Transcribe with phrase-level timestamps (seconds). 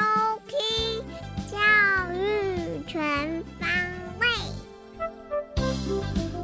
[0.00, 0.56] 迎收听
[1.50, 1.58] 教
[2.14, 3.68] 育全方
[4.18, 4.26] 位。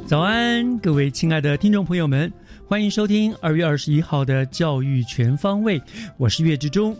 [0.05, 2.31] 早安，各位亲爱的听众朋友们，
[2.67, 5.79] 欢迎收听二月二十一号的《教育全方位》，
[6.17, 6.95] 我是岳志忠。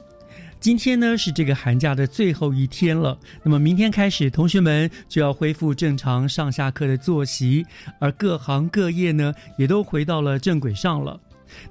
[0.59, 7.63] 今天呢是这个寒假的最后一天了，那么明天开始，同学们就要恢复正常上下课的作息，
[7.99, 11.19] 而各行各业呢也都回到了正轨上了。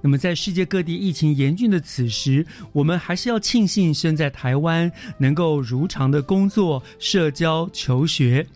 [0.00, 8.46] 那么，在世界各地疫情严峻的此时，我们还是要庆幸身在台湾，能够如常的工作、社交、求学。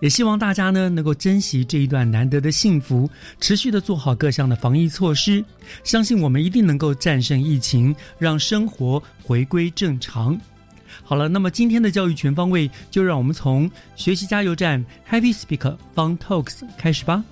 [0.00, 3.08] 也希望大家呢能够珍惜这一段难得的幸福，
[3.40, 5.44] 持续的做好各项的防疫措施。
[5.84, 10.38] 相信我们一定能够战胜疫情，让生活回归正常。
[11.04, 17.24] 好了，那么今天的教育全方位，就让我们从学习加油站 Happy Speak Fun Talks 开始吧。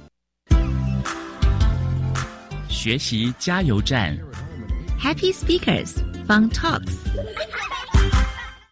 [2.78, 4.16] 学习加油站。
[5.02, 5.94] Happy Speakers
[6.28, 6.92] Fun Talks。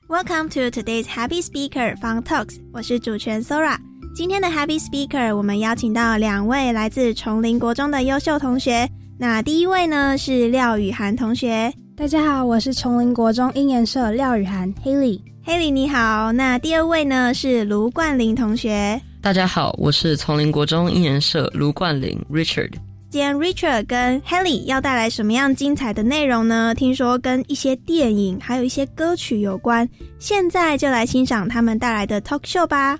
[0.06, 3.76] Welcome to today's Happy Speaker Fun Talks，我是主持人 Sora。
[4.14, 8.88] 今天的 Happy Speaker，我们邀请到两位来自崇林国中的优秀同学。
[9.18, 15.20] 那第一位呢是廖雨涵同学，大家好，我是崇林国中英研社廖雨涵 Haley。
[15.44, 16.30] Haley 你好。
[16.30, 19.00] 那第二位呢是卢冠霖同学。
[19.20, 22.70] 大家好，我是丛林国中英研社卢冠霖 Richard。
[23.09, 26.73] 今天 Richard 跟 Haley 要带来什么样精彩的内容呢？
[26.73, 29.89] 听说跟一些电影还有一些歌曲有关。
[30.17, 32.97] 现在就来欣赏他们带来的 talk show 吧。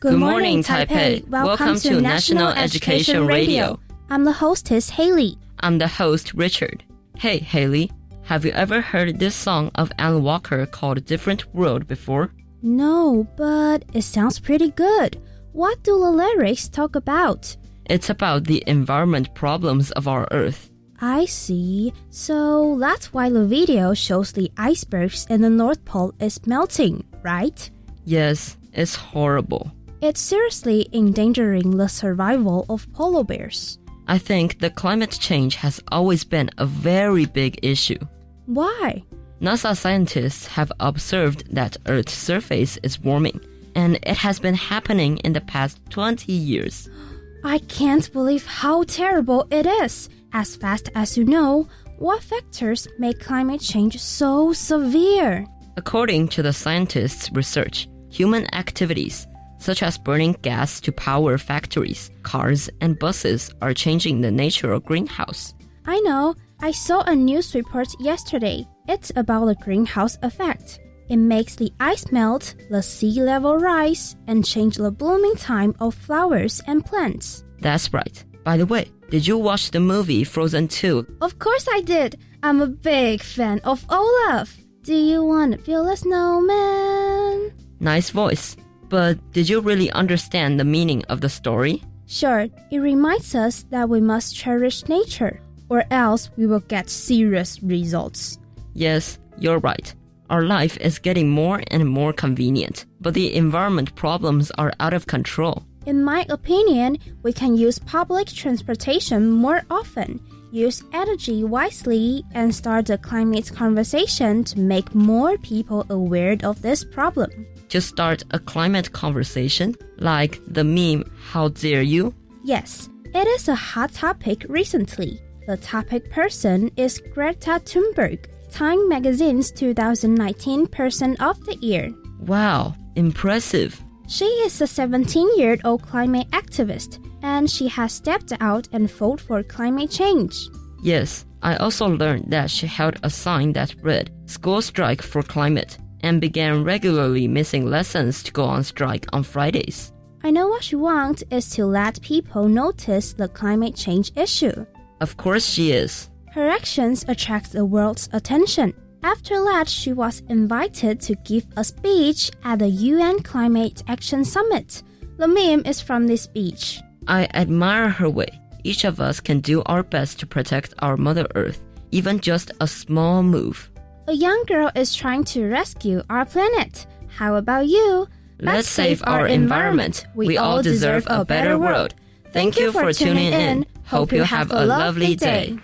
[0.00, 1.24] Good morning, Taipei.
[1.30, 3.78] Welcome to National Education Radio.
[4.08, 5.38] I'm the hostess Haley.
[5.60, 6.82] I'm the host Richard.
[7.16, 7.90] Hey, Haley,
[8.24, 12.30] have you ever heard this song of Alan Walker called Different World before?
[12.62, 15.16] No, but it sounds pretty good.
[15.52, 17.56] What do the lyrics talk about?
[17.85, 20.69] It's about the environment problems of our Earth.
[20.99, 21.93] I see.
[22.09, 27.69] So that's why the video shows the icebergs in the North Pole is melting, right?
[28.05, 29.71] Yes, it's horrible.
[30.01, 33.79] It's seriously endangering the survival of polar bears.
[34.07, 37.99] I think the climate change has always been a very big issue.
[38.45, 39.03] Why?
[39.41, 43.39] NASA scientists have observed that Earth's surface is warming,
[43.73, 46.89] and it has been happening in the past 20 years.
[47.43, 50.09] I can't believe how terrible it is.
[50.33, 55.45] As fast as you know, what factors make climate change so severe?
[55.77, 62.69] According to the scientists' research, human activities, such as burning gas to power factories, cars,
[62.81, 65.53] and buses, are changing the nature of greenhouse.
[65.85, 66.35] I know.
[66.59, 68.67] I saw a news report yesterday.
[68.87, 70.79] It's about the greenhouse effect.
[71.11, 75.93] It makes the ice melt, the sea level rise, and change the blooming time of
[75.93, 77.43] flowers and plants.
[77.59, 78.23] That's right.
[78.45, 81.17] By the way, did you watch the movie Frozen 2?
[81.19, 82.17] Of course I did.
[82.43, 84.57] I'm a big fan of Olaf.
[84.83, 87.51] Do you want to build a snowman?
[87.81, 88.55] Nice voice.
[88.87, 91.83] But did you really understand the meaning of the story?
[92.07, 97.61] Sure, it reminds us that we must cherish nature, or else we will get serious
[97.61, 98.39] results.
[98.73, 99.93] Yes, you're right.
[100.31, 105.05] Our life is getting more and more convenient, but the environment problems are out of
[105.05, 105.65] control.
[105.85, 112.89] In my opinion, we can use public transportation more often, use energy wisely, and start
[112.89, 117.45] a climate conversation to make more people aware of this problem.
[117.67, 122.15] To start a climate conversation, like the meme, How Dare You?
[122.41, 125.19] Yes, it is a hot topic recently.
[125.45, 131.91] The topic person is Greta Thunberg, Time Magazine's 2019 Person of the Year.
[132.19, 133.81] Wow, Impressive.
[134.07, 139.21] She is a 17 year old climate activist, and she has stepped out and fought
[139.21, 140.49] for climate change.
[140.83, 145.77] Yes, I also learned that she held a sign that read School Strike for Climate
[146.01, 149.93] and began regularly missing lessons to go on strike on Fridays.
[150.23, 154.65] I know what she wants is to let people notice the climate change issue.
[154.99, 156.10] Of course she is.
[156.31, 158.73] Her actions attract the world's attention.
[159.03, 164.81] After that, she was invited to give a speech at the UN Climate Action Summit.
[165.17, 166.79] The meme is from this speech.
[167.07, 168.29] I admire her way.
[168.63, 171.61] Each of us can do our best to protect our Mother Earth,
[171.91, 173.69] even just a small move.
[174.07, 176.85] A young girl is trying to rescue our planet.
[177.09, 178.07] How about you?
[178.39, 180.05] Let's save our environment.
[180.15, 181.93] We all deserve a better world.
[182.31, 183.65] Thank you for tuning in.
[183.83, 185.57] Hope you have a lovely day.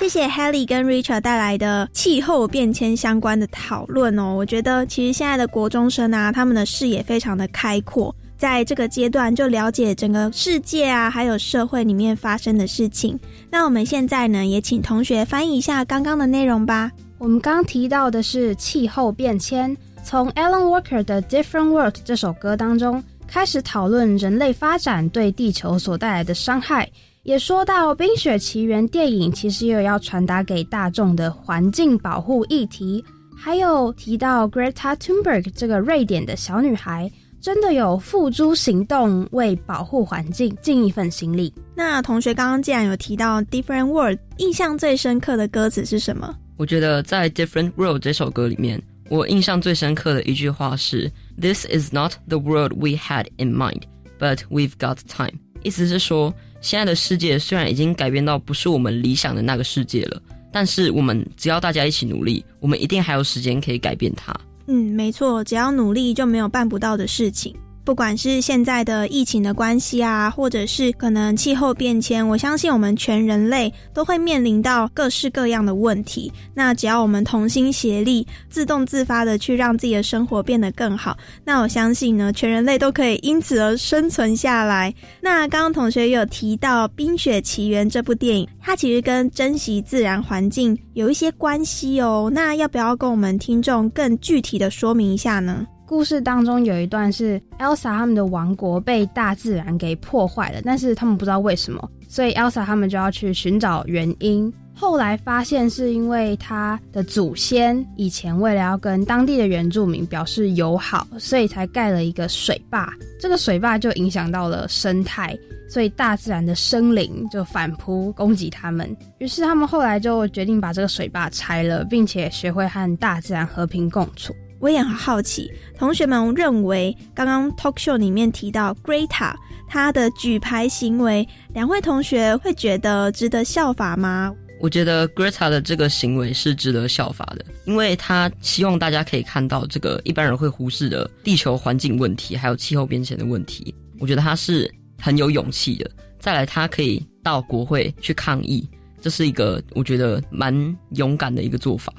[0.00, 4.34] 谢谢 Haley 跟 Richard 带来的气候变迁相关的讨论哦。
[4.34, 13.20] 我觉得其实现在的国中生啊，他们的视野非常的开阔，在这个阶段就了解整个世界啊，还有社会里面发生的事情。
[13.50, 16.90] 那我们现在呢，也请同学翻译一下刚刚的内容吧。
[17.18, 26.90] 我们刚提到的是气候变迁，从 Alan Walker 的《Different World》这首歌当中开始讨论人类发展对地球所带来的伤害。
[27.22, 33.04] 也说到《冰雪奇缘》电影，其实也有要传达给大众的环境保护议题，
[33.36, 41.52] 还有提到 Greta Thunberg 这个瑞典的小女孩，真的有付诸行动，为保护环境尽一份心力。
[41.74, 46.34] 那同学刚刚既然有提到《Different World》，印象最深刻的歌词是什么？
[46.56, 48.80] 我觉得在《Different World》这首歌里面，
[49.10, 53.82] 我印象最深刻的一句话是 “This is not the world we had in mind,
[54.18, 56.32] but we've got time。”意思是说。
[56.60, 60.20] 现在的世界虽然已经改变到不是我们理想的那个世界了，
[60.52, 64.34] 但是我们只要大家一起努力，我们一定还有时间可以改变它。
[64.66, 67.54] 嗯，没错，只要努力就没有办不到的事情。
[67.84, 76.32] 不管是现在的疫情的关系啊，或者是可能气候变迁，我相信我们全人类都会面临到各式各样的问题。
[76.54, 84.94] 那只要我们同心协力，自动自发的去让自己的生活变得更好，那我相信呢，全人类都可以因此而生存下来。
[85.20, 92.30] 那刚刚同学有提到《冰雪奇缘》这部电影，它其实跟珍惜自然环境有一些关系哦。
[92.32, 95.66] 那要不要跟我们听众更具体的说明一下呢？
[95.90, 104.54] 故事当中有一段是 Elsa 他们的王国被大自然给破坏了，但是他们不知道为什么，所以 Elsa 他们就要去寻找原因。
[104.72, 112.94] 后来发现是因为他的祖先以前为了要跟当地的原住民表示友好，所以才盖了一个水坝。
[113.18, 115.36] 这个水坝就影响到了生态，
[115.68, 118.96] 所以大自然的生灵就反扑攻击他们。
[119.18, 124.32] 于是他们后来就决定把这个水坝拆了，并且学会和大自然和平共处。
[124.60, 129.34] 我也很好奇，同学们认为刚刚 talk show 里面提到 Greta
[129.66, 134.32] 她的举牌行为，两位同学会觉得值得效法吗？
[134.60, 143.74] 我觉得 Greta 的这个行为是值得效法的，因为他希望大家可以看到这个一般人会忽视的地球环境问题，还有气候变迁的问题。
[143.98, 145.90] 我觉得他是很有勇气的。
[146.18, 148.68] 再来，他可以到国会去抗议，
[149.00, 150.54] 这是一个我觉得蛮
[150.90, 151.90] 勇敢的一个做法。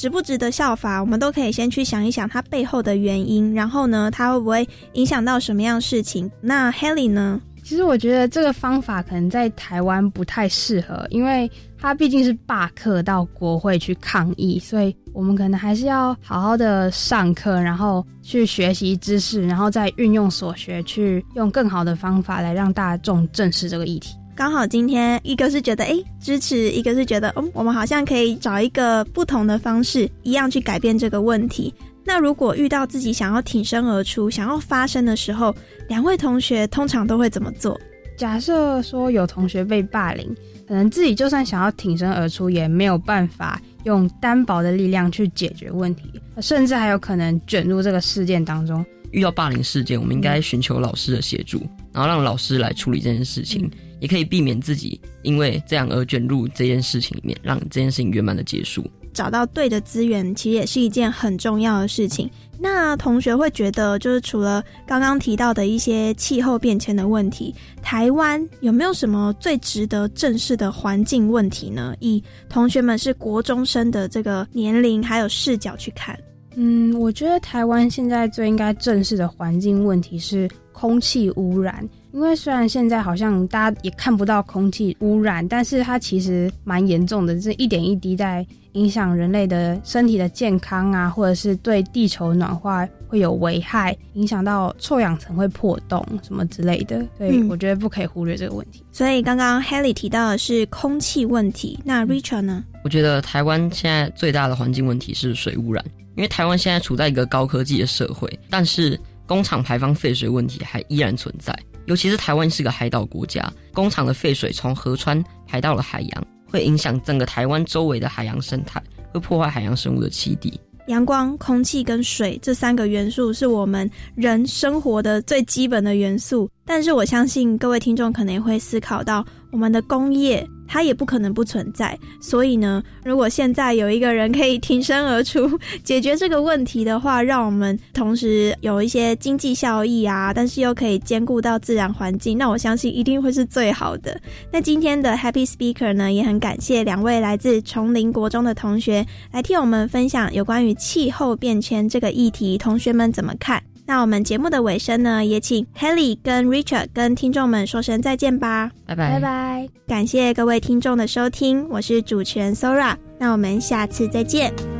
[0.00, 0.98] 值不值得效法？
[0.98, 6.30] 我们都可以先去想一想它背后的原因，然后呢，它会不会影响到什么样事情？
[6.40, 7.38] 那 Haley 呢？
[7.62, 24.16] 其实我觉得这个方法可能在台湾不太适合，因为它毕竟是罢课到国会去抗议，所以我们可能还是要好好的上课，然后去学习知识，然后再运用所学，去用更好的方法来让大众正视这个议题。
[24.40, 31.74] 刚好今天一个是觉得哎支持，一个是觉得嗯我们好像可以找一个不同的方式，一样去改变这个问题。
[32.06, 35.54] 那如果遇到自己想要挺身而出、想要发声的时候，
[35.90, 37.78] 两位同学通常都会怎么做？
[38.16, 40.34] 假设说有同学被霸凌，
[40.66, 46.04] 可能自己就算想要挺身而出，也没有办法用单薄的力量去解决问题，
[46.40, 48.82] 甚至还有可能卷入这个事件当中。
[49.10, 51.60] 遇到霸凌事件，我们应该寻求老师的协助，
[51.92, 53.70] 然后让老师来处理这件事情。
[54.00, 58.84] 也可以避免自己因为这样而卷入这件事情里面，让这件事情圆满的结束。
[59.12, 62.30] 找到对的资源，其实也是一件很重要的事情。
[62.60, 67.52] 那同学会觉得，就是除了刚刚提到的一些气候变迁的问题，
[67.82, 71.92] 台湾有没有什么最值得正视的环境问题呢？
[71.98, 76.16] 以同学们是国中生的这个年龄还有视角去看，
[76.54, 81.86] 嗯，我觉得台湾现在最应该正视的环境问题是空气污染。
[82.12, 97.04] 因为虽然现在好像大家也看不到空气污染，但是它其实蛮严重的，这一点一滴在影响人类的身体的健康啊，或者是对地球暖化会有危害，影响到臭氧层会破洞什么之类的。
[97.16, 98.84] 所以我觉得不可以忽略这个问题。
[98.92, 102.64] 所以刚刚 Haley 提到的是空气问题，那 Richard 呢？
[102.82, 105.84] 我觉得台湾现在最大的环境问题是水污染，
[106.16, 111.56] 因为台湾现在处在一个高科技的社会，但是工厂排放废水问题还依然存在。
[111.90, 118.80] 尤其是台湾是个海岛国家，工厂的废水从河川排到了海洋，会影响整个台湾周围的海洋生态，
[119.12, 120.60] 会破坏海洋生物的栖地。
[120.86, 130.46] 阳光、空气跟水这三个元素是我们人生活的最基本的元素，但是我相信各位听众可能也会思考到我们的工业。
[130.72, 144.16] 它也不可能不存在，所以呢，如果现在有一个人可以挺身而出解决这个问题的话，让我们同时有一些经济效益啊，但是又可以兼顾到自然环境，那我相信一定会是最好的。
[144.52, 153.60] 那今天的 Happy Speaker 呢，也很感谢两位来自丛林国中的同学来替我们分享有关于气候变迁这个议题，同学们怎么看？
[153.90, 159.68] 那我们节目的尾声呢，也请 Haley 跟 Richard 跟听众们说声再见吧，拜拜拜拜！
[159.84, 164.79] 感谢各位听众的收听，我是主持人 Sora，那我们下次再见。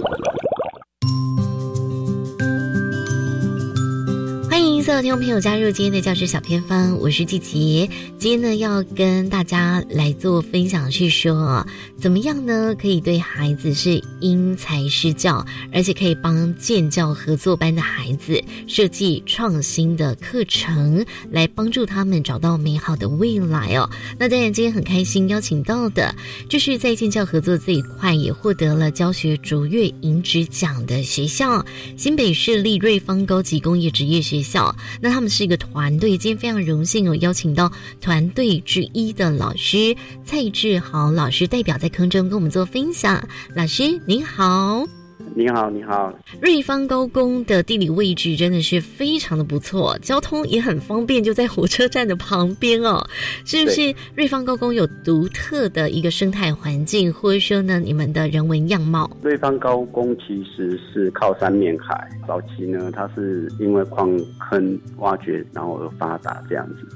[4.91, 7.89] 所有听众朋友加入今天的教学小偏方，我是季杰。
[8.19, 11.65] 今天呢，要跟大家来做分享，是说
[11.97, 12.75] 怎么样呢？
[12.77, 23.89] 可以对孩子是因材施教，而且可以帮建教合作班的孩子设计创新的课程，来帮助他们找到美好的未来哦。
[24.19, 26.13] 那当然，今天很开心邀请到的，
[26.49, 34.75] 就是在建教合作这一块也获得了教学卓越银质奖的学校——新北市立瑞芳高级工业职业学校。
[35.01, 39.95] 那他们是一个团队，今天非常荣幸有，邀请到团队之一的老师
[40.25, 43.27] 蔡志豪老师代表在空中跟我们做分享。
[43.55, 45.00] 老师您好。
[45.33, 46.13] 你好，你好。
[46.41, 53.01] 瑞芳高工的地理位置真的是非常的不错，交通也很方便，就在火车站的旁边哦。
[53.45, 59.09] 是不是瑞芳高工有独特的一个生态环境，或者说呢，你们的人文样貌？
[59.21, 66.87] 瑞芳高工其实是靠山面海，早期呢，它是因为矿坑挖掘然后而发达这样子。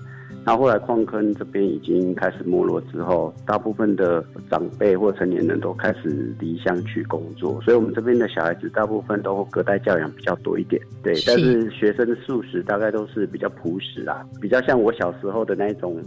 [0.45, 10.79] 那后来矿坑这边已经开始没落之后，大部分的长辈或成年人都开始离乡去工作，所以我们这边的小孩子大部分都隔代教养比较多一点。
[11.01, 15.99] 对，但是学生的素食大概都是比较朴实啊，比较像我小时候的那种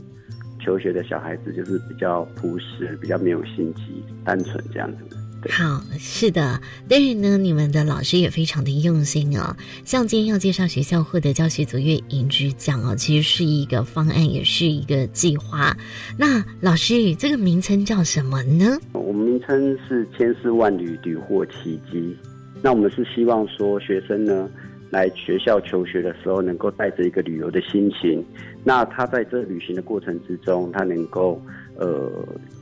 [0.60, 5.17] 求学的小孩子，就是比较朴实，比较没有心机，单纯这样子。
[5.48, 9.56] 好，是的，但是呢，你们的老师也非常的用心哦。
[9.84, 15.76] 像今天要介绍学校获得教学卓越银质奖哦，其实是一个方案，也是一个计划。
[16.16, 18.78] 那老师，这个名称叫什么呢？
[18.92, 22.16] 我们名称是千丝万缕屡获奇迹。
[22.60, 24.50] 那我们是希望说，学生呢
[24.90, 28.24] 来学校求学的时候，能够带着一个旅游的心情。
[28.64, 31.40] 那他在这旅行的过程之中，他能够
[31.76, 32.10] 呃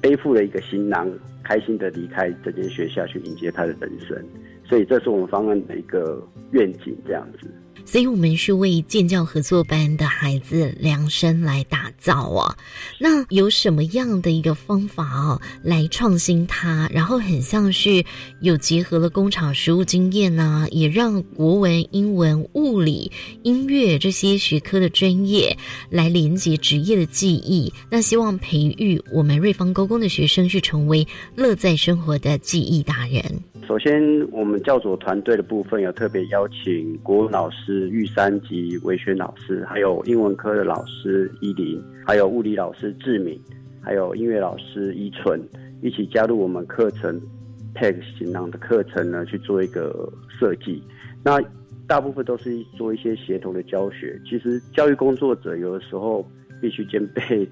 [0.01, 1.11] 背负了一个行囊。
[1.47, 4.21] 开心的离开这间学校去迎接他的人生，
[4.65, 7.49] 所以这是我们方案的一个愿景，这样子。
[7.87, 12.55] 所以我们是为建教合作班的孩子量身来打造啊。
[12.99, 16.91] 那有什么样的一个方法哦，来创新它？
[16.93, 18.05] 然后很像是
[18.41, 23.11] 有结合了工厂实务经验呢，也让国文、英文、物理、
[23.45, 25.57] 音乐这些学科的专业
[25.89, 27.73] 来连接职业的记忆。
[27.89, 33.23] 那希望培育我们瑞芳高工的学生，去成为乐在生活的记忆达人。
[33.67, 34.01] 首先，
[34.31, 43.41] 我们教组团队的部分有特别邀请国文老师玉山及维轩老师，还有英文科的老师依林，还有物理老师志敏，
[43.81, 45.41] 还有音乐老师依纯，
[45.83, 47.21] 一起加入我们课程
[47.75, 50.83] PEG 行囊的课程呢，去做一个设计。
[51.23, 51.41] 那
[51.87, 54.21] 大部分都是做一些协同的教学。
[54.25, 56.27] 其实教育工作者有的时候
[56.61, 57.49] 必须兼备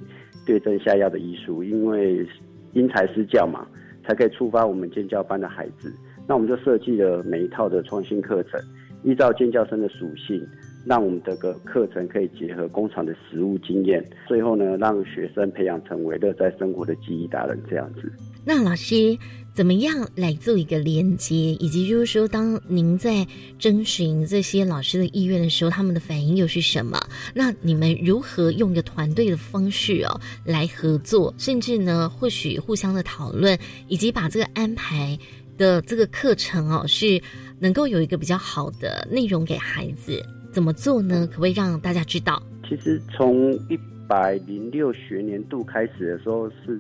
[0.47, 2.27] 对症下药的医术，因为
[2.73, 3.67] 因材施教嘛。
[4.07, 5.91] 才可以触发我们建教班的孩子。
[6.29, 8.61] 那我们就设计了每一套的创新课程，
[9.05, 10.45] 依照尖教生的属性，
[10.85, 18.11] 让我们这个课程可以结合工厂的实物经验，最后呢，让学生培养成为乐在生活的记忆达人这样子。
[18.47, 19.17] 那老师
[19.55, 23.27] 怎么样来做一个连接，以及就是说，当您在
[23.59, 26.99] 征询这些老师的意愿的时候，他们的反应又是什么？
[27.35, 33.59] 那你们如何用一个团队的方式哦来合作，甚至呢，或许互相的讨论，
[33.89, 35.19] 以及把这个安排
[35.57, 37.19] 的这个课程哦，是
[37.65, 40.23] 能够有一个比较好的内容给孩子？
[40.53, 41.27] 怎么做呢？
[41.29, 42.43] 可不可以让大家知道？
[42.69, 46.79] 其实从一百零六学年度开始的时候是。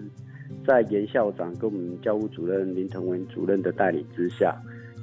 [0.67, 4.57] 在严校长跟我们教务主任林腾文主任的带领之下，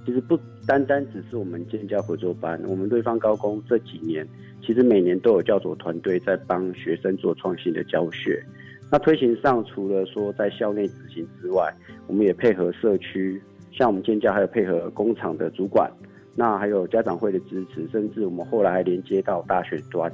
[0.06, 4.28] 其实不单单只是我们建教合作班，我们对方高工这几年，
[4.66, 8.44] 其实每年都有教佐团队在帮学生做创新的教学。
[8.92, 11.72] 那推行上，除了说在校内执行之外，
[12.08, 13.40] 我们也配合社区，
[13.72, 15.92] 像我们建教还有配合工厂的主管，
[16.36, 20.12] 那还有家长会的支持，甚至我们后来还连接到大学端。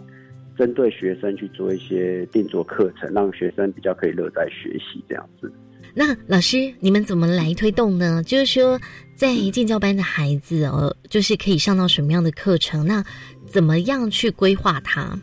[0.57, 5.53] 针对学生去做一些定做课程，让学生比较可以乐在学习这样子。
[5.93, 8.23] 那老师，你们怎么来推动呢？
[8.23, 8.79] 就是说，
[9.15, 12.83] 在建教班的孩子哦，就是可以上到什么样的课程？
[12.85, 13.03] 那
[13.45, 15.15] 怎么样去规划它？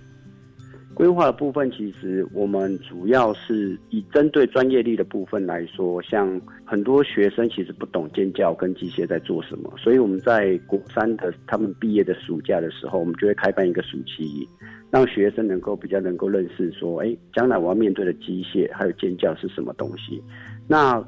[0.95, 14.49] 规划的部分，其实我们主要是以针对专业力的部分来说，像很多学生其实不懂建教跟机械在做什么，所以我们在国三的他们毕业的暑假的时候，我们就会开办一个暑期。
[14.91, 20.23] 让学生能够比较能够认识说，哎，将来我要面对的机械还有尖叫是什么东西。
[20.69, 21.05] 那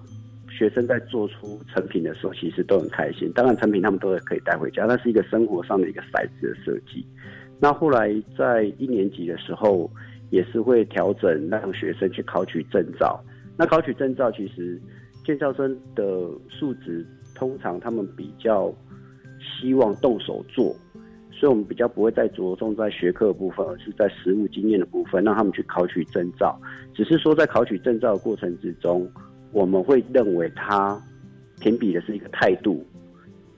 [0.51, 3.31] 学生在做出成品的时候，其实都很开心。
[3.33, 7.07] 当然，成品他们都可以带回家，那是一个生活上的一个骰子的设计。
[7.59, 9.91] 那后来在一年级的时候，
[10.31, 13.19] 也是会调整让学生去考取证照。
[13.57, 14.81] 那考取证照，其实
[15.25, 16.05] 建造生的
[16.49, 18.73] 素质通常他们比较
[19.41, 20.77] 希望动手做。
[21.33, 26.59] 所以，我们比较不会再着重在学科部分，而是在实务经验的部分，让他们去考取证照。
[26.95, 29.07] 只是说，在考取证照的过程之中，
[29.53, 30.99] 我们会认为他
[31.61, 32.83] 评比的是一个态度，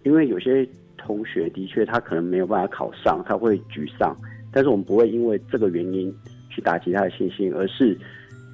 [0.03, 4.15] 因为有些同学的确他可能没有办法考上，他会沮丧。
[4.53, 6.15] 但是我们不会因为这个原因
[6.51, 7.99] 去打击他的信心，而是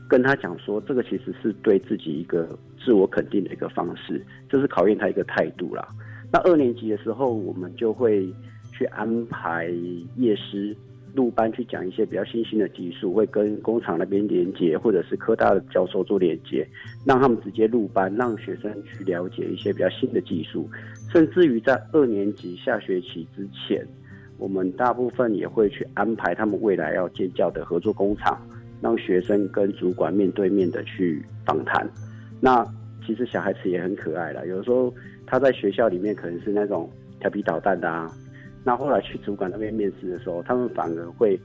[0.08, 5.88] 跟他讲说，这个其实是对自己一个自我肯定的一个方式，这是考验他一个态度啦。
[6.32, 8.32] 那二年级的时候，我们就会。
[8.76, 9.68] 去安排
[10.16, 10.76] 夜师
[11.14, 16.66] 入班去讲一些比较新兴的技术，会跟工厂那边连接，或者是科大的教授做连接，
[17.06, 20.68] 让他们直接入班，让学生去了解一些比较新的技术。
[21.12, 23.86] 甚至于在二年级下学期之前，
[24.38, 28.36] 我们大部分也会去安排他们未来要建教的合作工厂，
[28.80, 31.88] 让学生跟主管面对面的去访谈。
[32.40, 32.66] 那
[33.06, 34.92] 其实小孩子也很可爱了，有时候
[35.26, 38.10] 他在学校里面可能是那种调皮捣蛋的啊。
[38.66, 41.38] 那后来去主管那边面试的时候，他们反而会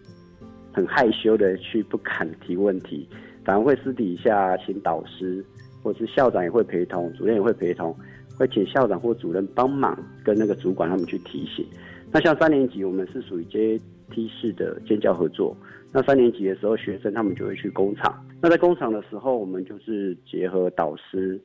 [0.72, 3.06] 很害羞的去不敢提问题，
[3.44, 5.44] 反而会私底下请导师，
[5.84, 7.94] 或是校长也会陪同，主任也会陪同，
[8.38, 11.66] 会请校长或主任帮忙跟那个主管他们去提醒。
[12.10, 13.78] 那像三年级，我们是属于阶
[14.10, 15.54] 梯式的尖教合作。
[15.92, 18.26] 那三年级的时候，学生他们就会去工厂。
[18.42, 21.38] 那在工厂的时候，我们就是结合导师、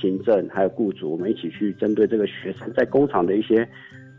[0.00, 3.68] 行政还有雇主，我们一起去针对这个学生在工厂的一些。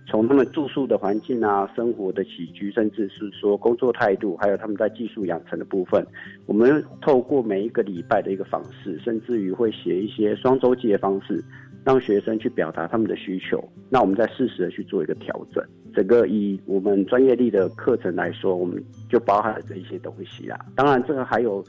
[0.10, 6.02] 从他们住宿的环境啊、生活的起居，甚至是说工作态度，还有他们在技术养成的部分，
[6.46, 11.44] 我们透过每一个礼拜的一个访视，甚至于会写一些双周记的方式，
[11.84, 13.62] 让学生去表达他们的需求。
[13.90, 15.62] 那我们再适时的去做一个调整。
[15.94, 20.58] 整个以我们专业力的课程来说，我们就包含了这一些东西啦。
[20.74, 21.62] 当然，这个还有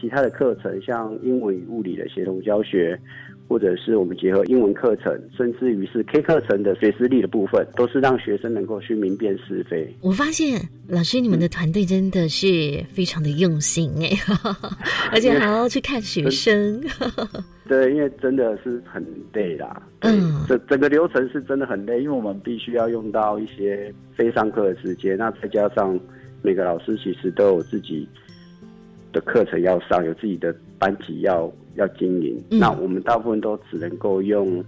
[0.00, 2.98] 其他的课程，像英文与物理的协同教学。
[3.48, 9.94] 或者是我们结合英文课程，甚至于是 K 课程的学思力的部分，都是让学生能够去明辨是非。
[10.00, 14.08] 我发现老师你们的团队真的是非常的用心哎，
[15.12, 16.82] 而且还要去看学生。
[17.68, 19.82] 对，因为真的是很累啦。
[20.00, 25.98] 嗯，整整个流程是真的很累，因为我们必须要用到一些非上课的时间，那再加上
[26.42, 28.08] 每个老师其实都有自己
[29.12, 31.52] 的课程要上，有自己的班级要。
[31.74, 34.62] 要经营，那我们大部分都只能够用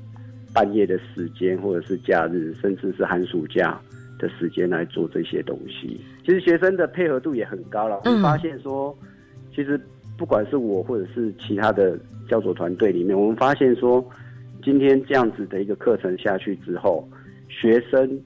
[0.55, 3.79] 半夜的时间，或者是假日，甚至是寒暑假
[4.19, 6.01] 的时间来做这些东西。
[6.25, 8.01] 其实学生的配合度也很高了。
[8.05, 8.97] 我们发现说，
[9.55, 9.79] 其实
[10.17, 14.03] 不管是我或者是其他的教佐团队里面，我们发现说，
[14.63, 17.07] 今天这样子的一个课程下去之后，
[17.49, 18.19] 学生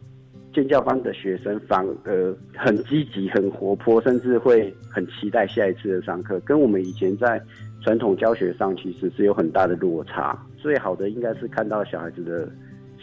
[0.54, 7.42] 建教班的学生反而很积极、很活泼，甚至会很期待下一次的上课，跟我们以前在。
[7.82, 12.50] 传统教学上其实是有很大的落差，最好的应该是看到小孩子的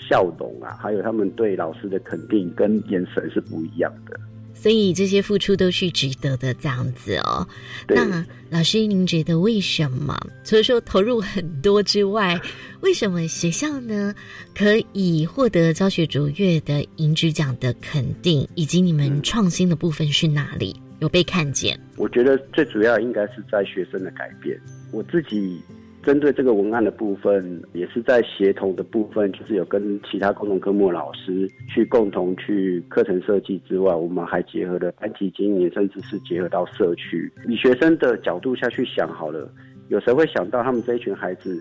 [0.10, 4.20] 笑容啊，还有他们对老师的肯定跟眼神是不一样的。
[4.54, 7.46] 所以这些付出都是值得的，这样子哦。
[7.90, 10.18] 那老师，您觉得为什么？
[10.46, 12.40] 除了说投入很多之外，
[12.80, 14.16] 为什么学校呢
[14.58, 18.48] 可以获得教学卓越的银质奖的肯定？
[18.56, 21.80] 以及你们创新的部分是哪里有被看见？
[21.98, 24.60] 我觉得最主要应该是在学生的改变。
[24.92, 25.62] 我自己。
[26.04, 37.34] 针对这个文案的部分，也是在协同的部分，就是有跟其他共同科目老师去共同去课程设计之外，我们还结合了班级经营，甚至是结合到社区。
[37.48, 39.52] 以学生的角度下去想好了，
[39.88, 41.60] 有谁会想到他们这一群孩子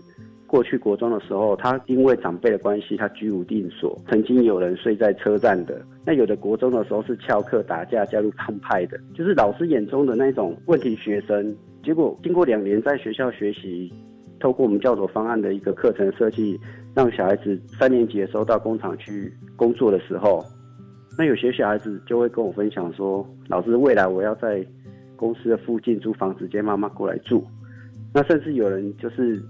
[0.55, 11.53] 过去国中的时候，他因为长辈的关系，他居无定所，曾经有人睡在车站的，那有的国中的时候是翘课打架加入帮派的，就是老师眼中的那种问题学生。
[11.83, 13.93] 结果经过两年在学校学习。
[14.41, 16.61] 透过我们教佐方案的一个课程设计，
[16.95, 20.45] 让小孩子三年级的时候到工厂去工作的时候，
[21.17, 24.63] 那有些小孩子就会跟我分享说：“老师，未来我要在
[25.17, 27.43] 公司的附近租房子，接妈妈过来住。”
[28.13, 29.43] 那甚至有人就是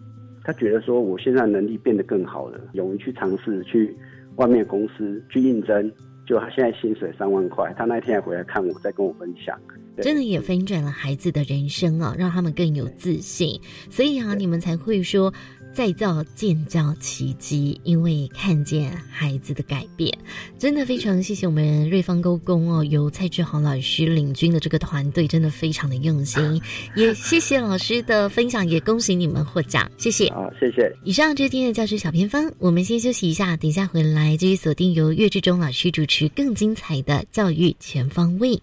[0.45, 3.97] 他觉得说：“我现在能力变得更好了，勇于去尝试去
[4.37, 5.91] 外面公司去应征。”
[6.27, 9.59] 就他现在薪水三万块，他那天还回来看我，在跟我分享，
[9.99, 13.61] 真的也翻转了孩子的人生啊，让他们更有自信。
[13.91, 15.33] 所以啊，你们才会说。
[15.75, 20.17] 再造建造奇迹，因为看见孩子的改变，
[20.57, 26.63] 真的非常谢谢我们瑞芳沟工哦，由蔡志豪老师领军的这个团队，真的非常的用心。
[26.95, 30.31] 也谢谢老师的分享，也恭喜你们获奖，谢谢。
[30.31, 30.91] 好，谢谢。
[31.03, 38.61] 以上就是今天的教师小偏方，我们先休息一下，等一下回来继续锁定由岳志忠老师主持更精彩的教育全方位。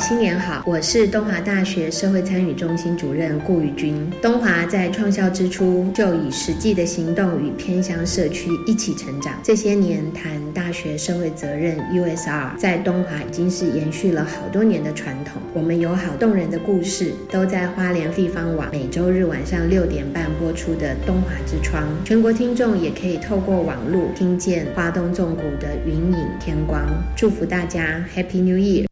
[0.00, 0.62] 新年好！
[0.66, 4.10] 我是东华大学社会参与中心主任顾宇君。
[4.22, 9.34] 东华在创校之初就以实际的行动与偏乡社区一起成长。
[9.42, 15.40] 这些年谈大学社会责任 USR，在东华已经是延续了好多年的传统。
[15.52, 26.82] 我们有好动人的故事，都在花莲地方网每周日晚上六点半播出的《东华之窗》，全国听众也可以透过网络听见花东纵谷的云影天光。
[27.14, 28.89] 祝福大家 Happy New Year！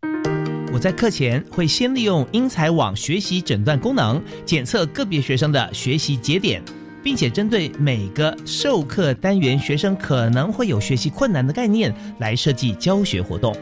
[0.79, 6.62] 我在课前会先利用英才网学习诊断功能，检测个别学生的学习节点，
[7.03, 13.53] 并且针对每个授课单元学生可能会有学习困难的概念来设计教学活动。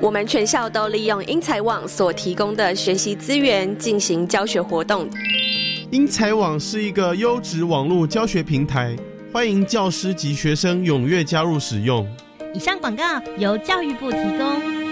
[0.00, 5.08] 我们全校都利用英才网所提供的学习资源进行教学活动。
[5.92, 8.96] 英才网是一个优质网络教学平台，
[9.32, 12.04] 欢迎教师及学生踊跃加入使用。
[12.52, 13.04] 以上广告
[13.36, 14.87] 由教育部提供。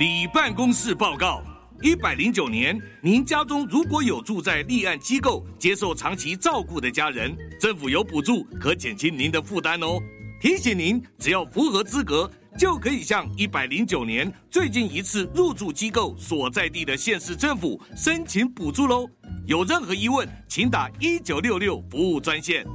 [0.00, 1.40] 李办公室报告：
[1.80, 10.00] 一百零九年，您家中如果有住在立案机构接受长期照顾的家人，政府有补助可减轻您的负担哦。
[10.40, 12.28] 提醒您，只要符合资格，
[12.58, 19.08] 就可以向一百零九年最近一次入住机构所在地的县市政府申请补助喽。
[19.46, 22.66] 有任何疑问，请打一九六六服务专线。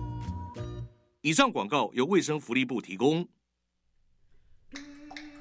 [1.20, 3.28] 以上广告由卫生福利部提供。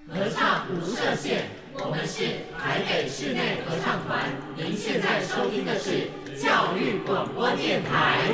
[0.08, 1.46] 合唱无设限。
[1.80, 2.24] 我们是
[2.58, 8.32] 台北室内合唱团，您现在收听的是教育广播电台。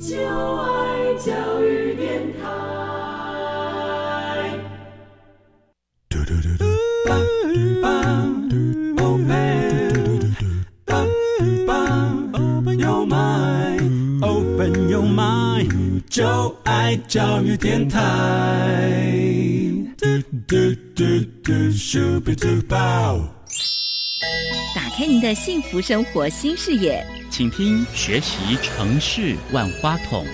[0.00, 2.40] 就爱教育电台。
[16.10, 18.00] 就爱教育电台。
[24.74, 30.26] 打开您的幸福生活新视野，请听学习城市万花筒。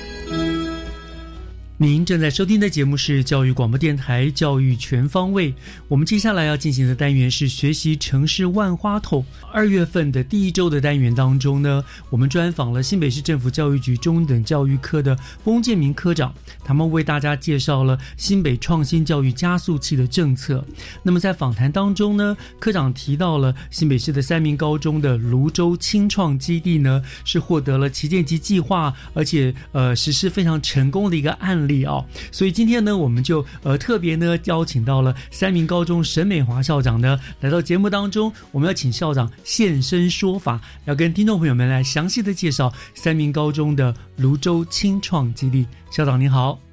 [1.78, 5.52] 您正在收听的节目是教育广播电台《教育全方位》。
[5.88, 9.22] 我们接下来要进行的单元是学习城市万花筒。
[9.52, 16.32] 二月份的第一周的单元当中呢，我们专访了新北市政府教育局中等教育科的翁建明科长，
[16.64, 20.64] 他们为大家介绍了新北创新教育加速器的政策。
[21.02, 31.65] 那么在访谈当中呢，科长提到了新北市的三名高中的泸州青创基地呢，是获得了旗舰级计划，而且呃实施非常成功的一个案例。
[31.66, 45.66] 力哦，所以今天呢，我们就呃特别呢邀请到了三名高中沈美华校长呢来到节目当中，我们要请校长现身说法，要跟听众朋友们来详细的介绍三名高中的泸州青创基地。
[45.90, 46.65] 校长您好。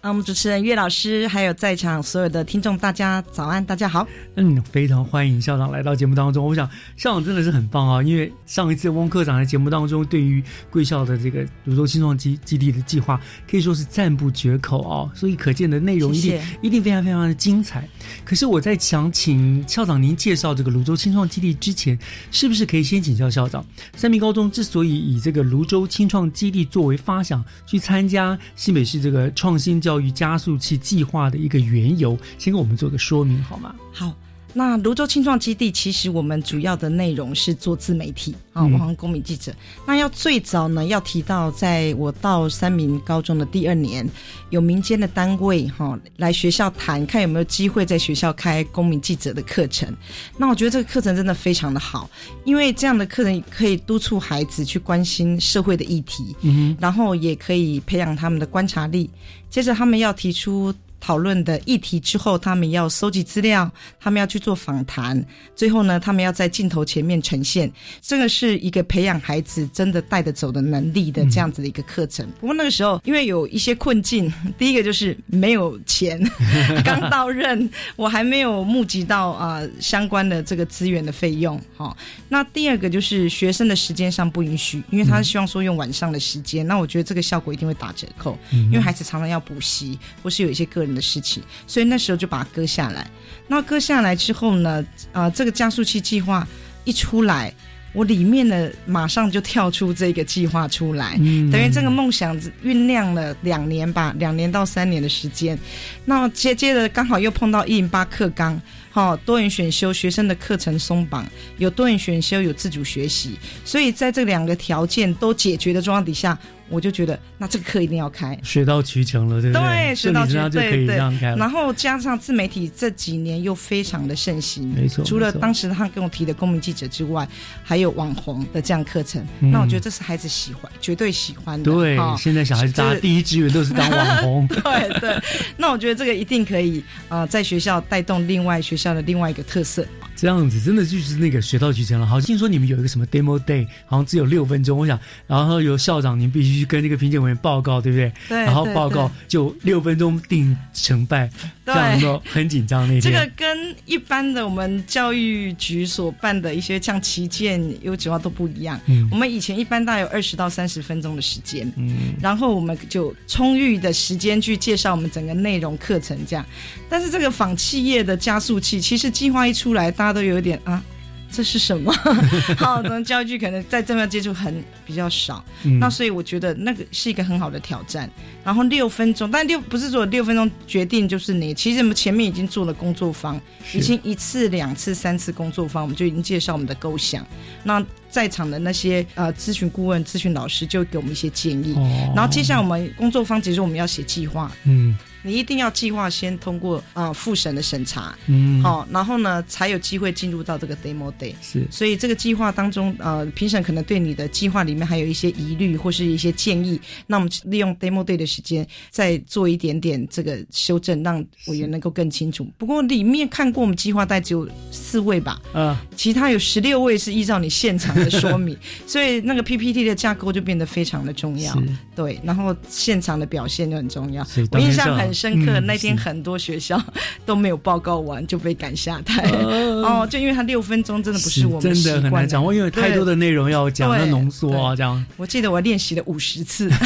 [0.00, 4.08] 啊，我们主持人岳老师，还有在场所有的听众，大家早安，大家好。
[4.36, 6.42] 嗯，非常欢迎校长来到节目当中。
[6.46, 17.86] 我想校长真的是很棒啊，因为上一次翁科长在节目当中对于贵校的这个泸州青创基基地的计划可以说是赞不绝口啊，所以可见的内容一定一定非常非常的精彩。
[18.24, 21.98] 可是我在想请校长您介绍这个泸州青创基地之前，
[22.30, 23.62] 是不是可以先请教校长，
[23.94, 33.74] 三明高中之所以以这个泸州青创基地作为发想去参加新北市这个创新教教育加速器计划的一个缘由，先给我们做个说明好吗？
[33.92, 34.14] 好。
[34.52, 39.54] 那泸州青创基地，其实我们主要的内容是做自媒体啊，网红公民记者。
[39.86, 44.08] 那要最早呢，要提到在我到三明高中的第二年，
[44.50, 49.88] 有民间的单位哈来学校谈，看有没有机会在学校开公民记者的课程。
[50.36, 52.10] 那我觉得这个课程真的非常的好，
[52.44, 59.08] 因为这样的课程可以督促孩子去关心社会的议题，嗯，然后也可以培养他们的观察力。
[59.48, 60.74] 接着他们要提出。
[61.00, 65.24] 讨论的议题之后，他们要收集资料，他们要去做访谈，
[65.56, 67.72] 最后呢，他们要在镜头前面呈现。
[68.02, 72.28] 这个是一个培养孩子真的带得走的能力的这样子的一个课程。
[72.38, 76.20] 不过那个时候因为有一些困境，第一个就是没有钱，
[76.84, 81.58] 刚到任，我还没有募集到啊相关的这个资源的费用。
[81.78, 81.96] 哈，
[82.28, 90.89] 那第二个就是学生的时间上不允许，因为他是希望说用晚上的时间，那我觉得这个效果一定会打折扣，因为孩子常常要补习，或是有一些个人。
[90.94, 93.06] 的事情，所以那时候就把它割下来。
[93.46, 94.84] 那割下来之后呢？
[95.12, 96.46] 啊，这个加速器计划
[96.84, 97.52] 一出来，
[97.92, 105.58] 我里面的马上就跳出这个计划出来，嗯等于这个梦想酝酿了两年吧，两年到三年的时间。
[106.04, 111.26] 那接接着刚好又碰到一零八课纲，好、多元选修学生的课程松绑，
[111.58, 116.38] 有多元选修，有自主学习，所以在这两个条件都解决的状况底下，
[116.70, 118.38] 我就觉得那这个课一定要开。
[118.42, 121.36] 水到渠成了，对不对，顺理成学到渠成就可以这样开了。
[121.36, 127.28] 然后加上自媒体这几年又非常的盛行，没错除了当时他跟我提的公民记者之外，
[127.62, 129.20] 还有网红的这样课程。
[129.40, 131.64] 嗯那我觉得这是孩子喜欢，绝对喜欢的。
[131.64, 134.46] 对哈，现在小孩子大家第一志愿都是当网红。
[134.62, 135.20] 对对，
[135.56, 139.84] 那我觉得这个一定可以呃，在学校带动另外学校的另外一个特色。
[140.20, 142.06] 这样子真的就是那个学到渠成了。
[142.06, 144.76] 好，听说你们有一个什么 demo day，好像只有六分钟。
[144.76, 148.12] 我想，然后由校长您必须去跟那个评鉴委员报告，对不对？
[148.28, 151.30] 对然后报告就六分钟定成败，
[151.74, 153.00] 这样都很紧张那天。
[153.00, 158.80] 这个跟一般的我们教育局所办的一些像旗舰优质化都不一样。
[158.86, 166.44] 嗯我们以前一般大概有二十到三十分钟的时间，嗯，然后我们就充裕的时间去介绍我们整个内容课程这样。
[166.88, 170.82] 但是这个仿企业的加速器，其实计划一出来，大家都有一点啊。
[171.30, 171.92] 这是什么？
[172.58, 178.10] 好，可能教育局可能在这边接触很比较少，嗯那所以我觉得那个是一个很好的挑战。
[178.44, 183.40] 然后六分钟，但六不是说六分钟决定就是你，其实我们前面已经做了工作坊，
[183.74, 187.24] 已经一次、两次、三次工作坊，我们就已经介绍我们的构想。
[187.62, 191.74] 那在场的那些呃咨询顾问、咨询老师就给我们一些建议。
[191.74, 194.50] 哦然后接下来我们工作坊其实，我们要写计划。
[194.64, 201.34] 嗯你一定要计划先通过啊复审的审查，嗯好、然后呢才有机会进入到这个 demo day。
[201.42, 212.46] 是所以这个计划当中，呃，评审可能对你的计划里面还有一些疑虑或是一些建议，那我们利用 demo day 的时间再做一点点这个修正，让委员能够更清楚。
[212.56, 218.56] 不过里面看过我们计划带只有四位吧，啊，其他有十六位是依照你现场的说明，
[218.86, 221.56] 所以那个 PPT 的架构就变得非常的重要。
[221.94, 224.26] 对，然后现场的表现就很重要。
[224.52, 226.80] 我印象当天上很深刻，嗯那天很多学校
[227.26, 229.28] 都没有报告完就被赶下台。
[229.30, 236.70] 哦哦，就因为他六分钟真的不是我们真的很难掌握，因为太多的内容要讲，对要浓缩啊，这样我记得我练习了五十次。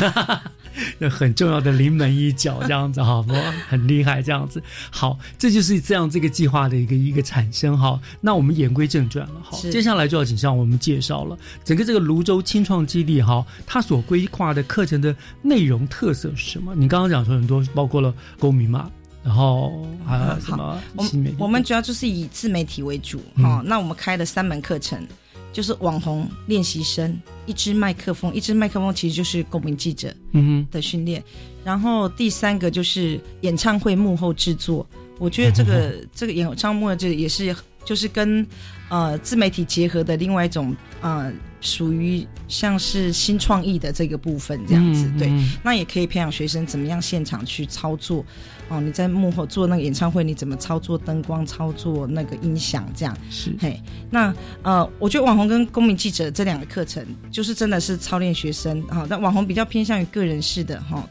[0.98, 3.32] 那很重要的临门一脚，这样子哈，不
[3.68, 4.60] 很厉害，这样子。
[4.90, 8.00] 好，这就是这样这个计划的一个一个产生哈。
[8.20, 16.74] 那我们言归正传了，好，接下来就要请向我们介绍了整个这个泸州青创基地哈，它所规划的课程的内容特色是什么？
[16.74, 18.90] 你刚刚讲说很多，包括了公民嘛，
[19.22, 25.06] 然后还有什么我新媒体们我们主要就是以自媒体为主嗯哈、那我们开了三门课程，
[25.52, 31.22] 就是网红练习生，一支麦克风，一支麦克风其实就是公民记者嗯的训练。
[31.64, 34.86] 然后第三个就是演唱会幕后制作，
[35.18, 38.46] 我觉得这个 这个演唱会这个也是就是跟
[38.90, 41.32] 呃自媒体结合的另外一种呃
[41.64, 45.32] 属于像是新创意的这个部分这样子，对。
[45.62, 48.24] 那也可以培养学生怎么样现场去操作
[48.68, 53.56] 哦，你在幕后做那个演唱会，你怎么操作灯光、操作那个音响这样，是。
[53.58, 59.06] 嘿，那呃，我觉得网红跟公民记者这两个课程，就是真的是操练学生哈。
[59.08, 61.08] 但网红比较偏向于个人式的哈，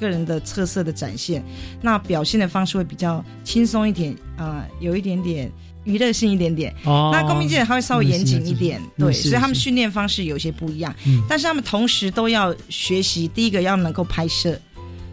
[0.00, 1.44] 个人的特色的展现，
[1.82, 5.52] 那表现的方式会比较轻松一点，呃，有一点点
[5.84, 6.74] 娱乐性一点点。
[6.84, 7.10] 哦。
[7.12, 11.22] 那公民记者他会稍微严谨一点，对，所以他们是训练方式有些不一样，嗯。
[11.28, 14.58] 但是他们同时都要学习，第一个要能够拍摄。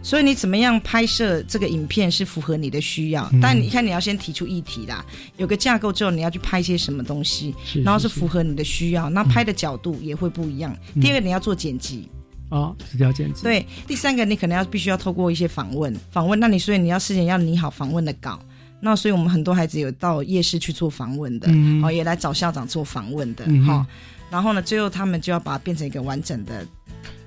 [0.03, 3.39] 所以你怎么样拍摄这个影片是符合你的需要，嗯。
[3.39, 5.05] 但你看你要先提出议题啦，
[5.37, 8.19] 有个架构之后你要去拍一些什么东西，是然后是是。
[8.19, 10.75] 符合你的需要，那拍的角度也会不一样。
[10.95, 11.01] 嗯。
[11.01, 12.09] 第二个你要做剪辑，
[12.49, 18.39] 哦，是条剪辑，对，第三个你可能要必须要透过一些访问，访问，那你所以你要事先要拟好访问的稿。
[18.81, 23.87] 那所以我们很多孩子有到夜市去做访问的，嗯哦，也来找校长做访问的，嗯哼哈、
[24.29, 26.65] 然后呢，最后他们就要把它变成一个完整的，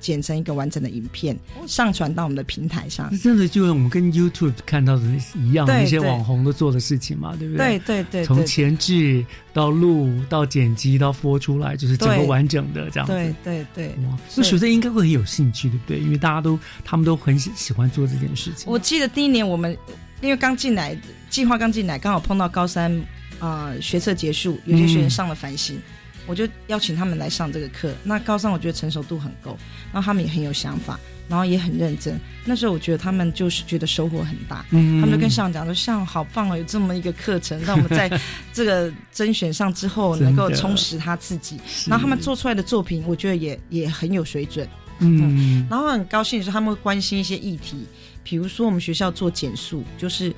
[0.00, 3.10] 剪成一个完整的影片，上传到我们的平台上。
[3.18, 5.02] 真的就是我们跟 YouTube 看到的
[5.36, 13.12] 一样，对那些对网红都做的事情嘛，对不对对对对，从前置到录到剪辑到播出来，就是整个完整的这样子。
[13.12, 16.00] 对对对，哇，那学生应该会很有兴趣，对不对？
[16.00, 18.70] 因为大家都他们都很喜喜欢做这件事情。
[18.70, 19.76] 我记得第一年我们
[20.20, 20.96] 因为刚进来，
[21.34, 22.96] 计划刚进来，刚好碰到高三
[23.40, 25.82] 啊、呃学测结束，有些学生上了繁星，
[26.28, 27.92] 我就邀请他们来上这个课。
[28.04, 29.58] 那高三我觉得成熟度很够，
[29.92, 30.96] 然后他们也很有想法，
[31.28, 32.16] 然后也很认真。
[32.44, 38.08] 那时候我觉得他们就是觉得收获很大，嗯他们就跟校长讲说：“校长好棒哦，有这么一个课程，让我们在
[38.54, 41.58] 这个甄选上之后能够充实他自己。
[41.90, 44.68] ”然后他们做出来的作品，我觉得也也很有水准。
[45.00, 47.84] 嗯，然后很高兴的是，他们会关心一些议题，
[48.22, 50.32] 比如说我们学校做减速，就是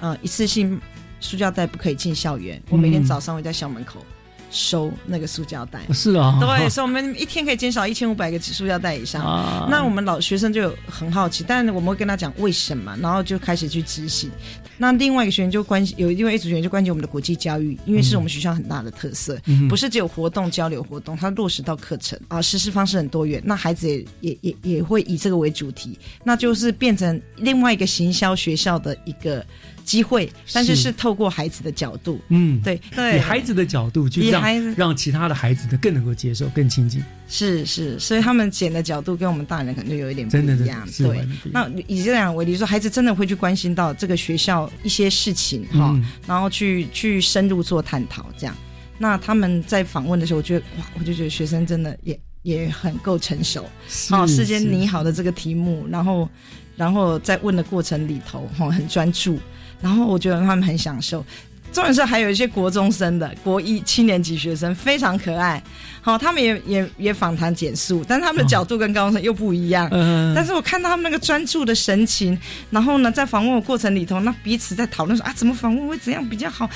[0.00, 0.80] 呃一次性
[1.20, 4.04] 塑胶袋不可以进校园，我每天嗯早上会在校门口
[4.50, 5.80] 收那个塑胶袋。
[5.92, 9.24] 是啊，对，所以我们一天可以减少一千五百个塑胶袋以上。
[9.24, 14.30] 啊那我们老学生就很好奇，但是我们会跟他讲为什么，然后就开始去执行。
[14.76, 23.40] 那另外一个学员就关心，有另外一组学员就关心我们的国际教育，因为是我们学校很大的特色，嗯不是只有活动交流活动，它落实到课程啊，实施方式很多元。
[23.44, 29.44] 那孩子也也也也会以这个为主题，那就是变成另外一个行销学校的一个
[29.84, 37.02] 机会，但是是是透过孩子的角度，嗯，对对，以孩子的角度去让以孩子让其他的孩子呢更能够接受、更亲近。
[37.28, 40.86] 是是，所以他们剪的角度跟我们大人可能就有一点不真的是一样。
[40.98, 48.54] 对那以这样为例，说孩子真的会去关心到这个学校一些事情哈、嗯然后去去深入做探讨，这样。
[48.98, 53.68] 那他们在访问的时候，我觉得哇，我就觉得学生真的也也很够成熟，
[54.08, 56.28] 好、是事先是拟好的这个题目，然后
[56.76, 59.38] 然后在问的过程里头哈、很专注，
[59.84, 61.22] 然后我觉得他们很享受。
[61.70, 65.62] 重点是还有一些国中生的国一七年级学生非常可爱，
[66.04, 69.88] 好、他们也也也访谈简述，但是他们的角度跟高中生又不一样。
[69.90, 72.38] 嗯但是我看到他们那个专注的神情，
[72.70, 76.68] 然后呢，在访问的过程里头，那彼此在讨论说啊，怎么访问会怎样比较好？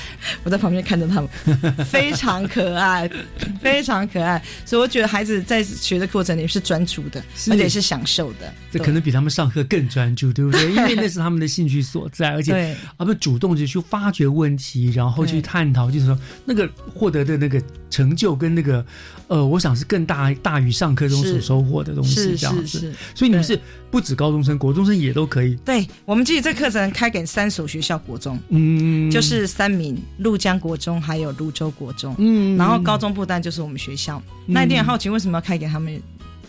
[0.43, 1.29] 我在旁边看着他们，
[1.85, 3.07] 非常可爱，
[3.61, 4.41] 非常可爱。
[4.65, 8.51] 所以我觉得孩子在学的过程里是专注的，是而且是享受的。
[8.71, 10.63] 这可能比他们上课更专注，对不对？
[10.73, 18.83] 因为那是他们的兴趣所在，而且对他们主动的去发掘问题，然后去探讨，就是说那个获得的那个成就跟那个
[19.29, 22.93] 呃，我想是更大大于上课中所收获的东西，这样子。
[23.15, 23.57] 所以你们是
[23.89, 25.55] 不止高中生，国中生也都可以。
[25.63, 34.21] 对我们其实这课程开给三所学校国中，嗯，就是三民、陆江国中还有泸州国中，嗯然后高中部单就是我们学校。
[34.47, 36.01] 那一定很好奇为什么要开给他们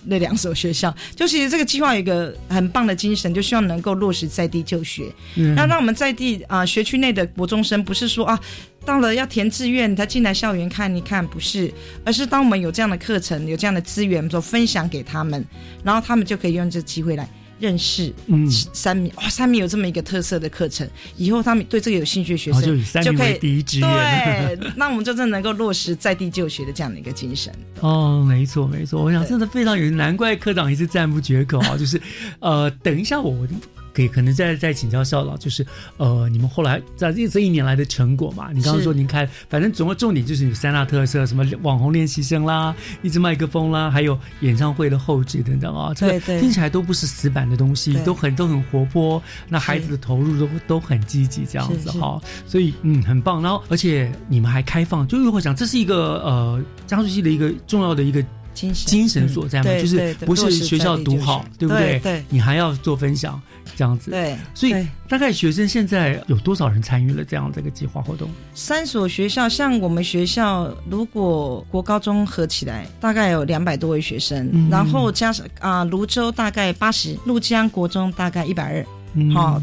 [0.04, 0.94] 那两所学校？
[1.14, 8.40] 就其实这个计划有一个很棒的精神，就希望能够落实在地就学，嗯那让我们在地啊、学区内的国中生不是说啊。
[8.82, 11.70] 到了要填志愿，才进来校园看一看，不是，
[12.02, 15.44] 而是当我们有这样的课程、有这样的资源，说分享给他们，
[15.84, 17.28] 然后他们就可以用这机会来
[17.60, 19.12] 认识嗯三米。
[19.16, 24.56] 哇、三米有这么一个特色的课程，以后他们对这个有兴趣的学生哦就以三就可以第一志愿。
[24.58, 27.52] 对，那我们就真的能够落实在地就学的这样的一个精神。
[27.80, 31.76] 哦，没错没错，我想真的非常有，难怪科长一直赞不绝口啊！
[31.76, 32.00] 就是，
[32.40, 33.46] 呃，等一下我
[33.92, 35.66] 可以可能再再请教校长，就是
[35.96, 38.50] 呃，你们后来在这这一年来的成果嘛？
[38.52, 53.42] 你刚刚说您开，反正总共重点就是有三大特色，什么网红练习生啦，一支麦克风啦，还有演唱会的后置等等啊，这个听起来都不是死板的东西，都很都很活泼，那孩子的投入都都很积极，这样子哈，所以嗯很棒。
[53.42, 58.24] 然后而且你们还开放，就是我想这是一个呃加速器的一个重要的一个。
[58.52, 62.00] 精神精神所在嘛，就是不是学校读好学，对不对？
[62.00, 63.40] 对对你还要做分享，
[63.76, 64.10] 这样子。
[64.10, 68.28] 对所以大概学生现在有多少人参与了这样这个计划活动？
[68.54, 79.62] 三所学校，像我们学校，如果国高中合起来，大概有两百多位学生，嗯然后加上啊，泸、州大概八十，陆江国中大概一百二，嗯好、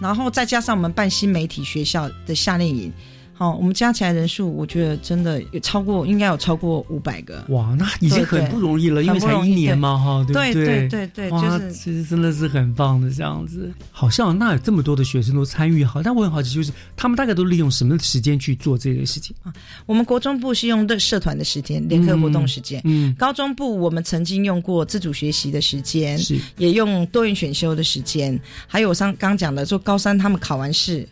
[0.00, 2.92] 然后再加上我们办新媒体学校的夏令营，
[3.38, 7.44] 好、我们加起来人数，我觉得真的有超过，应该有超过五百个。
[7.50, 13.70] 哇，那已经很不容易了，因为才一年嘛，哈，对不对对对对对哇，就是其实真的是很棒的这样子。
[13.90, 19.52] 好像那有这么多的学生都参与，好，但我很好奇，就是他们大概都利用什么时间去做这个事情啊？
[19.84, 31.06] 我们国中部是用的社团的时间、联课活动时间，嗯，高中部我们曾经用过自主学习的时间，是也用多元选修的时间，还有我上刚讲的，就高三他们考完试，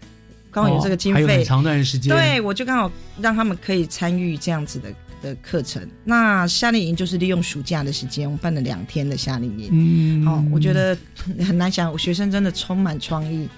[0.55, 2.91] 刚好有这个经费，哦长段的时间，对我就刚好
[3.21, 5.85] 让他们可以参与这样子的的课程。
[6.05, 9.69] 那夏令营就是利用暑假的时间，我们办了两天的夏令营。
[9.73, 10.97] 嗯，哦，我觉得
[11.45, 13.49] 很难想，我学生真的充满创意，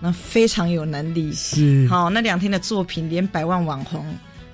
[0.00, 1.30] 那非常有能力。
[1.34, 4.02] 是好，那两天的作品，连百万网红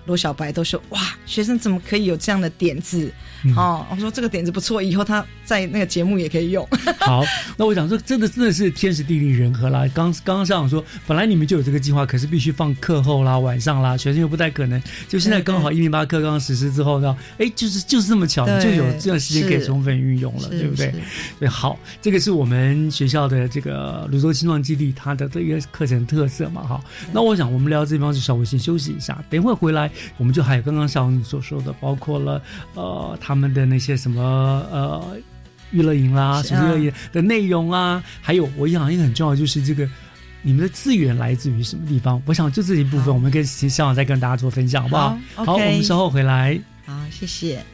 [0.06, 3.12] 罗小白都说：“哇，学生怎么可以有这样的点子？”
[3.44, 6.66] 嗯哦，我说这个点子不错，以后他在那个节目也可以用。
[7.00, 7.24] 好，
[7.56, 9.84] 那我想说，真的真的是天时地利人和啦。
[9.92, 14.80] 刚刚刚上说，本来你们就有这个计划，可是必须放课后啦、晚上啦，学生又不太可能。
[15.08, 20.94] 就现在刚好一零八课刚刚实施之后呢，哎，就是就是这么巧，你就有这段时间可以充分运用了，对不对？
[21.40, 26.80] 对，好，这个是我们学校的这个泸州青创基地它的这个课程特色嘛，哈。
[27.12, 32.42] 那我想我们聊这地方就稍微先休息一下，等一会回来，我们就还有刚刚小红所说的，包括了
[32.74, 34.22] 呃他们的那些什么
[34.70, 35.16] 呃。
[35.74, 39.88] 娱乐营啦，什么娱乐营的内容啊，还有我想一个很重要就是这个
[40.42, 42.22] 你们的资源来自于什么地方？
[42.26, 45.18] 我想就这一部分，我们跟请校长再跟大家做分享，好不好？
[45.34, 46.60] 好好，我们稍后回来。
[46.84, 47.64] 好，谢谢。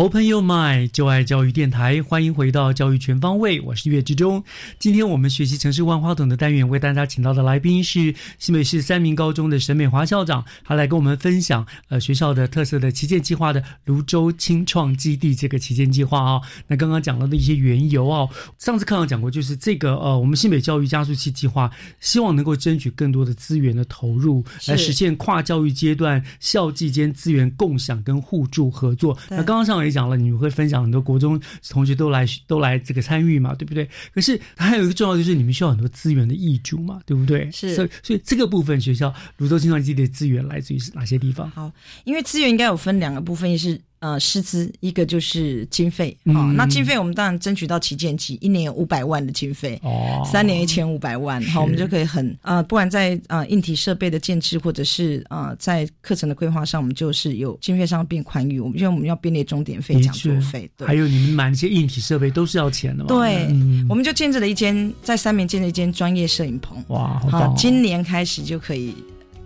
[0.00, 4.42] Open Your Mind，就爱教育电台，欢迎回到教育全方位，我是岳志忠。
[4.78, 16.40] 今天我们学习城市万花筒的单元，为大家请到的来宾是新北市三明高中的沈美华校长，他来跟我们分享呃学校的特色的旗舰计划的泸州青创基地这个旗舰计划啊。
[16.66, 18.26] 那刚刚讲到的一些缘由啊，
[18.56, 21.70] 上次课上讲过，就是这个呃我们新北教育加速器计划，
[22.00, 29.14] 希望能够争取更多的资源的投入，来实现跨教育阶段校际间资源共享跟互助合作。
[29.28, 33.88] 那刚刚上也讲了，你们会分享很多国中同学都来都来这个参与嘛，对不对？
[34.14, 37.50] 可是还有一个重要就是你们需要很多资源的挹注嘛，对不对？
[37.50, 41.50] 是，所以所以这个部分学校泸州青创基地的资源来自于是哪些地方？
[41.50, 41.70] 好，
[42.04, 43.80] 因为资源应该有分两个部分，一是。
[44.00, 63.46] 呃，师资一个就是经费，好，那经费我们当然争取到旗舰级，一年有五百万的经费，哦，三年一千五百万，好，我们就可以很呃，不管在呃硬体设备的建制，或者是呃在课程的规划上，我们就是有经费上变宽裕，我们因为我们要编列终点费、讲座费，对，还有你们买那些硬体设备都是要钱的嘛，对，
[63.86, 68.94] 我们就建制了一间在三明建了一间专业摄影棚，哇，好，今年开始就可以。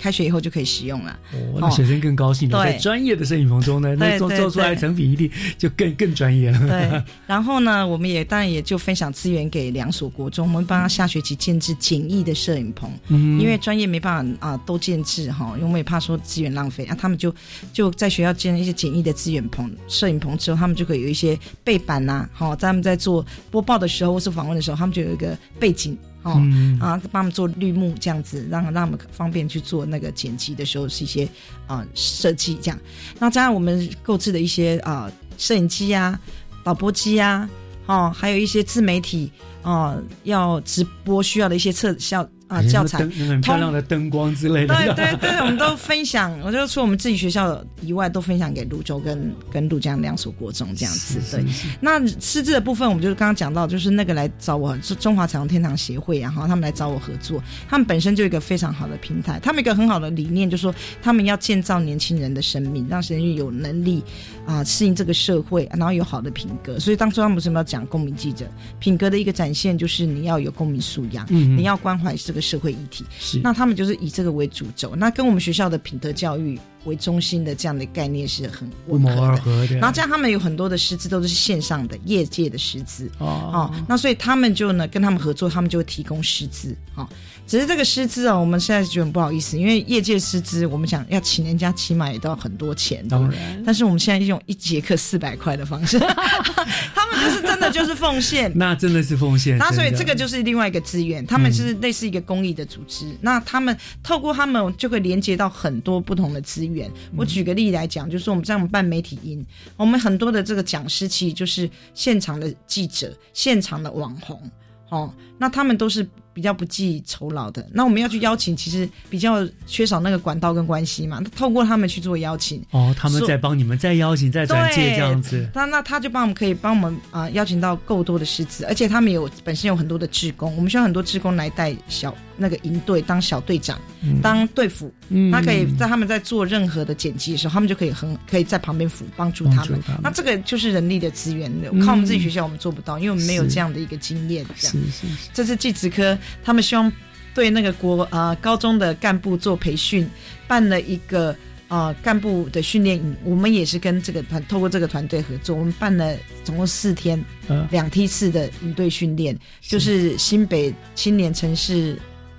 [0.05, 2.63] 开学以后就可以使用了，哦，那学生更高兴了。
[2.63, 6.59] 在专业的摄影棚中呢，那做做出来成品一定就更更专业了。
[6.69, 17.35] 对，然后呢，我们也当然也就分享资源给两所国中，我们帮他下学期建制简易的摄影棚，嗯，因为专业没办法啊都建制哈，因为怕说资源浪费啊，他们就
[17.73, 25.97] 就在学校建一些简易的资源棚、摄影棚之后，他们就可以有一些背板呐，好，在他们在做播报的时候或是访问的时候，他们就有一个背景。
[26.25, 26.43] 哦，
[26.81, 31.29] 啊，帮他们做绿幕这样子，让让他们方便去做那个剪辑的时候是一些
[31.67, 32.79] 啊设计这样。
[33.19, 36.19] 那加上我们购置的一些啊摄影机啊、
[36.65, 37.49] 导播机啊，
[37.87, 39.31] 哦，还有一些自媒体
[39.63, 42.29] 哦要直播需要的一些特效。
[42.55, 46.39] 啊，教材很漂亮的灯光之类的，对对对，我们都分享。
[46.43, 51.21] 我就除我们自己学校以外，都分享给泸州跟跟泸江两所国中这样子。
[51.31, 51.45] 对，
[51.81, 57.43] 那师资的部分，我们就是刚刚讲到，就是那个来找我是中华彩虹天堂协会，然后他们来找我合作。
[57.69, 64.03] 他们本身就一个非常好的平台，他们一个很好的理念，就是说他们要建造年轻人的生命，让人有能力
[64.47, 66.79] 啊适应这个社会，然后有好的品格。
[66.79, 68.47] 所以当初他们为什么要讲公民记者
[68.79, 73.41] 品格的一个展现，就是你要有公民素养，你要关怀这个社会议题，是。
[73.43, 79.77] 那他们就是以这个为主轴，那跟我们学校的品德教育为中心的这样的概念是很不谋而合的。
[79.77, 83.11] 然后这样他们有很多的师资都是线上的业界的师资。
[83.19, 87.09] 哦，那所以他们就呢跟他们合作，他们就会提供师资哦。
[87.47, 93.63] 只是这个师资哦，我们现在觉得很不好意思，因为业界师资，我们想要请人家起码也都要很多钱，当然。
[93.65, 95.99] 但是我们现在用一节课四百块的方式，
[96.95, 99.59] 他们就是真的就是奉献， 那真的是奉献。
[99.59, 106.91] 那所以这个就是另外一个资源，他们是类似一个公益的组织，那他们透过他们就会连接到很多不同的资源。
[107.15, 109.45] 我举个例来讲，就是我们这样办媒体营，
[109.77, 114.41] 我们很多的这个讲师其实就是现场的记者、现场的网红，
[114.89, 116.09] 哦，那他们都是。
[116.35, 121.23] 比较不计酬劳的，那我们要去邀请，其实比较缺少那个管道跟关系嘛。
[121.37, 125.49] 透过他们去做邀请，哦，他们在帮你们再邀请、再转介这样子。
[125.55, 133.81] 那那他就帮我们可以帮我们啊邀请到够多的师资，而且他们有本身有很多的志工，我们需要很多志工来带小那个营队，当小队长，
[134.23, 134.93] 当队辅。
[135.31, 139.81] 他可以在他们在做任何的剪辑的时候，他们就可以很可以在旁边辅帮助他们。
[140.03, 141.51] 那这个就是人力的资源，
[141.85, 144.45] 靠我们自己学校我们做不到，因为我们没有这样的一个经验。
[144.57, 146.19] 是是是，这是技职科。
[146.43, 146.91] 他们希望
[147.35, 150.09] 对那个国啊高中的干部做培训，
[150.49, 151.37] 办了一个
[151.69, 153.17] 啊干部的训练营。
[153.25, 157.23] 我们也是跟这个团透过这个团队合作，我们办了总共四天，
[157.71, 161.99] 两梯次的营队训练，就是新北青年城市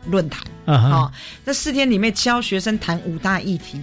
[0.10, 1.12] 论坛啊。
[1.45, 3.80] 这四天里面教学生谈五大议题：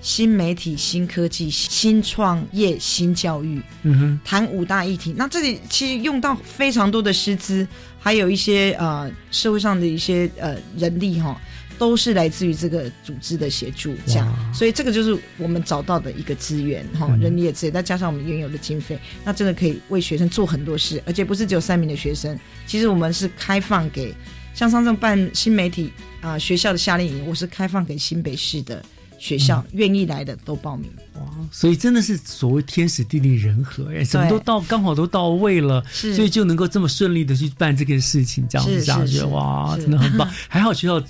[0.00, 3.60] 新媒体、新科技、新创业、新教育。
[3.82, 5.14] 嗯哼，谈五大议题。
[5.16, 7.66] 那这里其实用到非常多的师资。
[7.98, 11.36] 还有一些呃社会上的一些呃人力哈，
[11.76, 24.14] 都是来自于这个组织的协助，这样，所以这个就是我们找到的一个资源哈，人力的资源，再加上我们原有的经费，那真的可以为学生做很多事，而且不是只有三名的学生，其实我们是开放给
[24.56, 25.92] 像上次办新媒体
[26.22, 28.82] 啊学校的夏令营，我是开放给新北市的
[29.18, 30.90] 学校愿意来的都报名。
[31.18, 40.28] 哇，所以真的是所谓天时地利人和，哎，什么都到刚好都到位了，所以就能够这么顺利的去办这个事情，这样子下去，哇，真的很棒。
[40.48, 41.02] 还好学校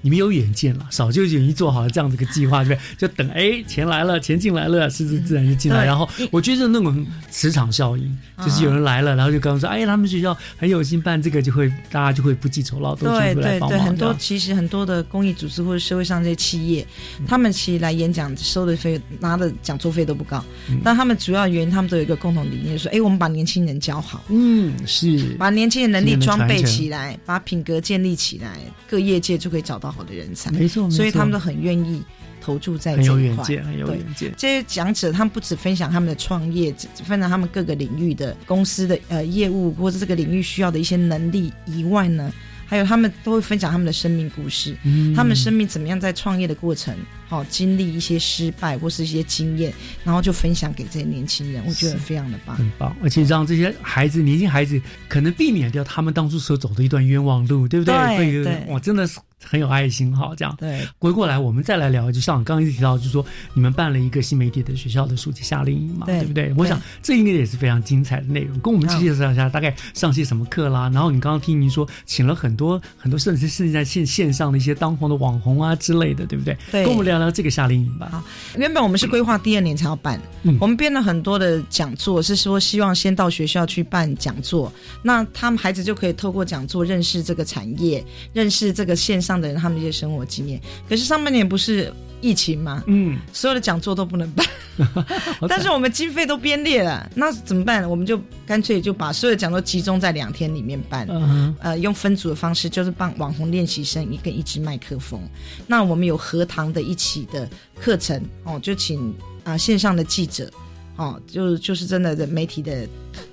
[0.00, 3.08] 你们有远见了，早就已经做好了这样子个计划，对不对？
[3.08, 5.84] 就等哎钱来了，钱进来了，师资自然就进来。
[5.84, 13.78] 然后我觉得那种磁场效应，就是有人来了，然后就刚刚说，哎，他们学校很有心办这个，就会大家就会不计酬劳，都去来帮忙。
[13.78, 16.84] 很多其实很多的公益组织或者社会上这些企业，
[17.28, 17.44] 他。
[17.44, 30.50] 们其实来演讲收的费拿的讲座费都不高，嗯但他们主要原因他们都有一个共同理念，说，哎，我们把年轻人教好，嗯，是把年轻人能力装备起来，把品格建立起来，各业界就可以找到好的人才。
[30.50, 32.02] 没错没错所以他们都很愿意
[32.40, 33.44] 投注在这一块。
[33.46, 34.32] 对远见。
[34.36, 36.74] 这些讲者，他们不只分享他们的创业，
[37.04, 42.32] 分享他们各个领域的公司的呃业务，或者这个领域需要的一些能力以外呢，
[42.74, 46.92] 还有他们都会分享他们的生命故事，嗯他们生命怎么样在创业的过程，
[47.28, 49.72] 哦，经历一些失败或是一些经验，
[50.02, 52.56] 然后就分享给这些年轻人，我觉得非常的棒。
[52.56, 57.94] 很棒，而且让这些孩子、年轻孩子可能避免掉他们当初所走的一段冤枉路，对不对？
[57.94, 60.32] 对会对哇，真的是很有爱心哈。
[60.36, 66.54] 这样，对，回过来我们再来聊，就像我刚刚一直提到，就是说你们办了一个新媒体的学校的暑期夏令营嘛，对对不对？
[66.56, 70.90] 我想这应该也是非常精彩的内容，跟我们好介绍一下大概上些什么课啦。
[70.92, 76.56] 然后你刚刚听您说，请了很多很多，甚至是在线线上的一些当红的网红啊之类的，对不对？
[76.70, 78.24] 对跟我们聊聊这个夏令营吧。
[78.56, 84.72] 原本我们是规划第二年才要办，嗯我们编了很多的讲座，是说希望先到学校去办讲座，
[85.02, 90.60] 那他们孩子就可以透过讲座认识这个产业，认识这个线上的人他们的一些生活经验。
[90.88, 94.46] 可是上半年不是疫情吗，嗯，所有的讲座都不能办，
[95.46, 97.88] 但是我们经费都编列了，那怎么办？
[97.88, 105.20] 我们就干脆就把所有的讲座集中在两天里面办，嗯呃，用分组的方式，就是帮网红练习生一个一支麦克风。
[105.66, 107.46] 那我们有荷塘的一起的
[107.78, 109.10] 课程哦，就请
[109.42, 110.50] 啊、呃线上的记者
[110.96, 112.88] 哦，就就是真的的媒体的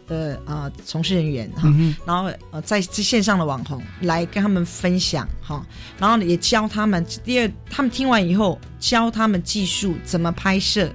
[0.08, 5.66] 的啊、呃从事人员哈、嗯然后呃在在线上的网红来跟他们分享哈、
[6.00, 10.92] 然后也教他们第二，他们听完以后教他们技术怎么拍摄。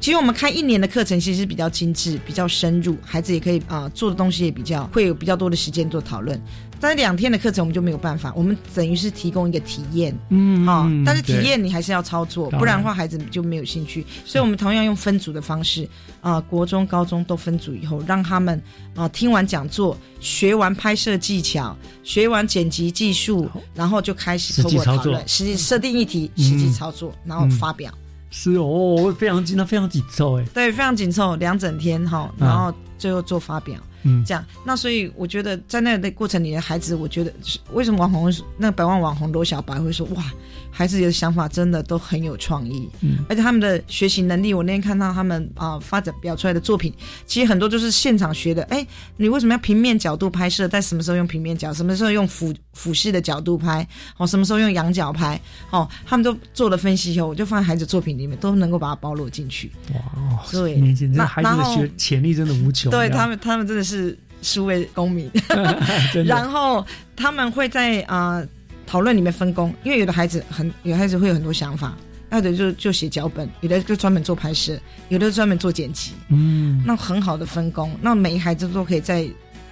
[0.00, 6.40] 其实我们开一年的课程，其实是比较精致、比较深入，孩子也可以啊、做的东西也比较会有比较多的时间做讨论。
[6.80, 14.04] 但是两天的课程我们就没有办法，我们等于是提供一个体验，嗯好、嗯但是体验你还是要操作，不然的话孩子就没有兴趣。
[14.24, 15.88] 所以我们同样用分组的方式，
[16.20, 18.60] 啊、国中、高中都分组以后，让他们
[18.96, 27.94] 啊、听完讲座，学完拍摄技巧，学完剪辑技术，然后就开始实透际操作过讨论，实际设定议题，嗯实际操作，然后发表。
[28.34, 30.44] 是哦，非常紧，那非常紧凑哎。
[30.54, 34.44] 对，非常紧凑，两整天哈，然后最后做发表，嗯这样。
[34.64, 40.22] 那所以我觉得在那个过程里的孩子，我觉得是为什么网红那个百万网红罗小白会说哇，
[40.70, 46.94] 孩子的想法真的都很有创意，嗯而且他们的学习能力，我那天看到他们啊、发展表出来的作品，
[47.26, 48.62] 其实很多就是现场学的。
[48.64, 48.86] 哎，
[49.16, 50.68] 你为什么要平面角度拍摄？
[50.68, 51.74] 在什么时候用平面角？
[51.74, 53.84] 什么时候用俯俯视的角度拍？
[54.16, 55.40] 哦，什么时候用仰角拍？
[55.70, 59.72] 哦，他们都做了分析以后，我就放在孩子作品里面，都能够把它包罗进去。
[59.94, 62.91] 哇，对年轻，这那孩子的学潜力真的无穷。
[62.98, 65.30] 对他们，他们真的是数位公民。
[66.26, 66.86] 然后
[67.16, 68.48] 他们会在啊、呃
[68.84, 71.96] 讨论里面分工，因为有的孩子很，有的孩子会有很多想法，
[72.30, 74.78] 有的就就写脚本，有的就专门做拍摄，
[75.08, 76.12] 有的专门做剪辑。
[76.28, 79.26] 嗯，那很好的分工，那每一孩子都可以在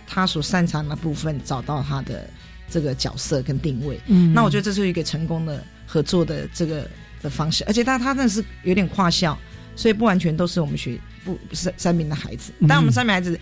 [0.06, 2.30] 他所擅长的部分找到他的
[2.70, 4.00] 这个角色跟定位。
[4.06, 6.88] 嗯那我觉得这是一个成功的合作的这个
[7.20, 9.36] 的方式，而且他他真的是有点跨校，
[9.76, 10.98] 所以不完全都是我们学
[11.30, 12.68] 不不是三名的孩子，嗯。
[12.68, 13.38] 但我们三名孩子。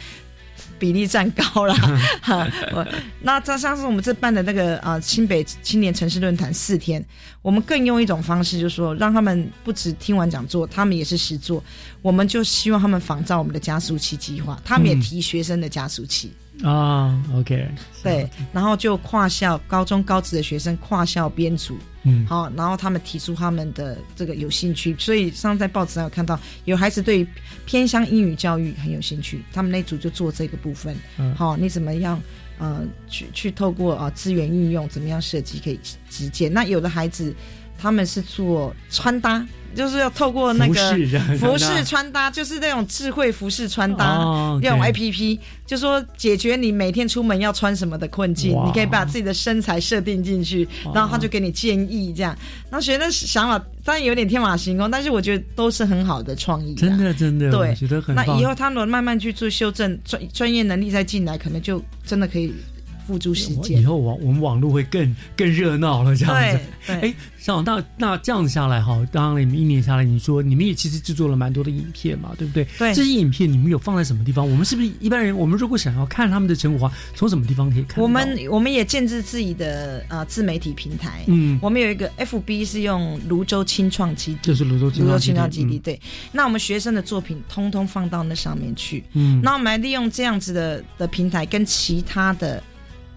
[0.76, 1.74] 比例占高了，
[2.22, 2.86] 哈我
[3.22, 7.04] 那这上次我们这办的那个啊、清北青年城市论坛四天，
[7.42, 11.62] 我们更用一种方式，就是说让他们不止听完讲座，他们也是实做，
[12.00, 15.00] 我们就希望他们仿照我们的加速器计划，他们也嗯。
[15.00, 16.32] 提学生的加速器，
[16.62, 17.68] 啊，OK，
[18.02, 22.26] 对，然后就跨校高中高职的学生跨校编组，嗯。
[22.26, 27.26] 好，然后他们提出他们的这个有兴趣，所以上次在报纸上有看到有孩子对
[27.64, 31.34] 偏乡英语教育很有兴趣，他们那组就做这个部分，嗯。
[31.36, 32.20] 好，你怎么样
[32.58, 35.78] 呃去去透过啊、呃资源运用，怎么样设计可以
[36.10, 36.52] 实践？
[36.52, 37.32] 那有的孩子
[37.78, 39.46] 他们是做穿搭。
[39.74, 40.92] 就是要透过那个
[41.38, 52.36] 服饰穿搭，就是那种智慧服饰穿搭，哦那种 OK A P P，就说解决你每天出门要穿什么的困境，你可以把自己的身材设定进去，然后他就给你建议这样。
[52.70, 56.80] 然后学生想法当然有点天马行空，但是我觉得都是很好的创意啊。
[56.80, 62.52] 真的真的，对觉得很那以后他们慢慢去做修正，专专业能力再进来，可能就真的可以
[63.08, 63.84] 付诸实践以。
[63.86, 66.60] 后网我们网络会更更热闹了，这样子。
[66.92, 72.66] 哎，像那那这样子下来哈，当然你们一年下来，你说你们也其实制作了蛮多的影片嘛，对不对？
[72.78, 74.48] 对这些影片你们有放在什么地方？
[74.48, 75.34] 我们是不是一般人？
[75.34, 78.02] 我们如果想要看他们的成果，从什么地方可以看？
[78.02, 86.00] 我们我们也建制自己的呃自媒体平台，嗯我们有一个 FB 是用泸州青创基地，就是泸州青泸州创基地青创基地，嗯对。
[86.32, 92.62] 那我们学生的作品通通放到那上面去，嗯那我们来利用这样子的的平台跟其他的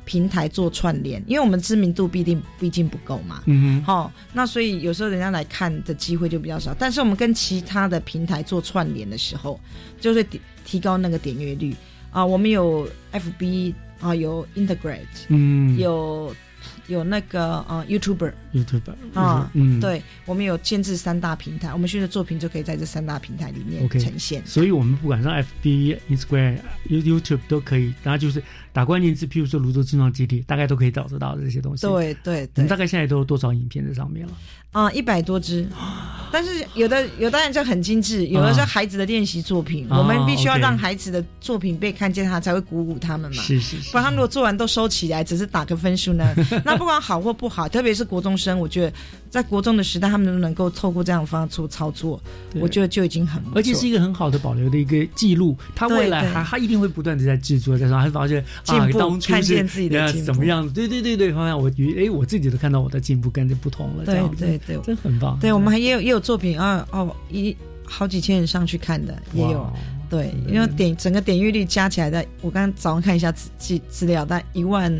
[0.05, 3.43] 平台做串联，因为我们知名度必定毕竟不够嘛。
[3.45, 6.75] 嗯哼，好、那所以有时候人家来看的机会就比较少。
[6.77, 9.59] 但是我们跟其他的平台做串联的时候，
[9.99, 11.75] 就会提提高那个点阅率
[12.11, 12.25] 啊。
[12.25, 16.35] 我们有 FB 啊，有 Integrate，嗯有
[16.87, 18.33] 有那个呃 YouTuber。
[18.53, 18.81] YouTube
[19.13, 24.45] 啊，嗯，对，我们有建制三大平台，我们学的作品就可以在这三大平台里面呈现。
[24.45, 26.57] 所以我们不管上 FB、Instagram、
[26.89, 31.87] You- YouTube 都可以，然后就是打关键字，譬如说泸州青创基地，大概都可以找得到这些东西。
[31.87, 34.33] 对对对你们大概现在都有多少影片在上面了？
[34.71, 35.65] 啊，一百多支，
[36.29, 43.41] 但是有的有的人就很精致，有的是孩子的练习作品，啊我们必须要让孩子的作品被看见，他才会鼓舞他们嘛。
[43.41, 46.33] 是是是不然他们如果做完都收起来，只是打个分数呢，
[46.65, 48.93] 那不管好或不好，特别是国中生，我觉得
[49.29, 52.21] 在国中的时代，他们都能够透过这样的方式做操作，
[52.55, 53.41] 我觉得就已经很。
[53.53, 60.67] 而且是一个很好的保留的一个记录，他未来还他一定会不断的在制作，在说，还发现进啊，步当初是看见自己的怎么样？
[60.73, 65.37] 对对对对，方向我觉得哎，我自己都看到我的进步跟这不同了，这对对对，真很棒。
[65.39, 67.55] 对，我们还也有也有作品啊哦一
[67.85, 69.71] 好几千人上去看的也有。
[70.09, 74.93] 对，因为点整个点阅率加起来的，我刚刚早上看一下资资资料，大概一万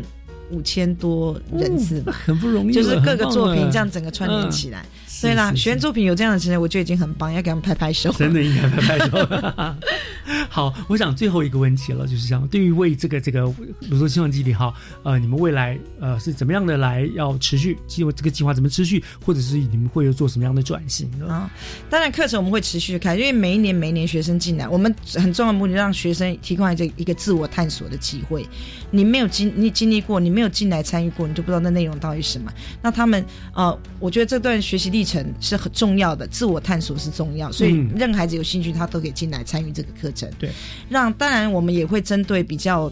[0.52, 4.84] 五千多人次吧，很不容易，就是各个作品这样整个串联起来。
[5.01, 8.12] 所以啦，学员作品有这样的成绩，我觉得已经很棒，要给他们拍拍手。
[8.12, 9.76] 真的应该拍拍手。
[10.48, 13.42] 好，我想最后一个问题了，就是像对于为这个这个
[13.80, 21.26] 泸州希望基地哈，呃，你们未来呃是怎么样的来要持续计划这个计划怎么持续，或者是你们会有做什么样的转型呢？
[21.26, 21.50] 啊，
[21.88, 28.46] 当然课程我们会持续开，因为每一年每一年学生进来，我们很重要的目的让学生提供这一个自我探索的机会。
[28.90, 32.52] 你没有经你经历过，你没有进来参与过，你就不知道那内容到底是什么。
[32.82, 40.30] 那他们呃，我觉得这段学习历程是很重要的，自我探索是重要，所以嗯任何孩子有兴趣，他都可以进来参与这个课程。
[40.38, 40.50] 对，
[40.88, 42.90] 让当然我们也会针对比较。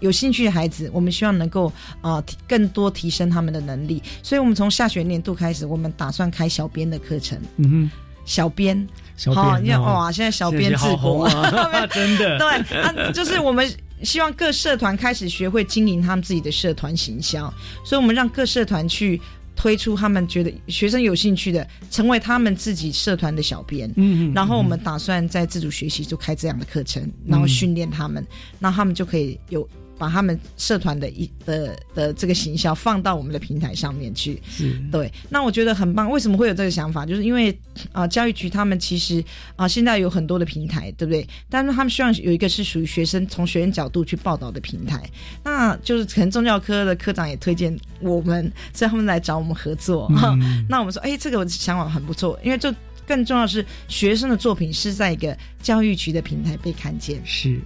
[0.00, 7.40] 有兴趣的孩子，我们希望能够呃更多提升他们的能力，所以我们从下学年度开始，我们打算开小编的课程。
[7.56, 7.90] 嗯哼，
[8.26, 13.66] 小编，小编好，你看哦哇，现在小编治现在好国，啊 真的对啊，就是我们
[14.02, 17.50] 希望各社团开始学会经营他们自己的社团行销，
[17.82, 19.18] 所以我们让各社团去。
[19.58, 23.88] 推出他们觉得学生有兴趣的，成为他们自己社团的小编。
[23.96, 28.24] 嗯嗯然后我们打算在自主学习就开这样的课程，然后训练他们，
[28.60, 29.68] 那他们就可以有
[29.98, 34.40] 把他们社团的一的的这个行销放到我们的平台上面去。
[34.48, 36.08] 是对，那我觉得很棒。
[36.10, 37.04] 为什么会有这个想法？
[37.04, 37.50] 就是因为
[37.92, 39.22] 啊、呃教育局他们其实
[39.56, 41.26] 啊、现在有很多的平台，对不对？
[41.50, 45.02] 但是他们希望有一个是属于学生从学生角度去报道的平台。
[45.42, 50.08] 那就是可能宗教科的科长也推荐我们，所以他们来找我们合作。
[50.10, 52.74] 嗯 那我们说，哎，这个想法很不错，因为这
[53.06, 57.20] 更重要的是学生的作品是在一个教育局的平台被看见。
[57.24, 57.60] 是。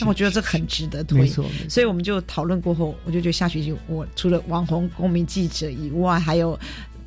[0.00, 1.26] 那我觉得这很值得推，
[1.68, 6.52] 所以我们就讨论过后，我就觉得下学期我除了网红公民记者以外，还有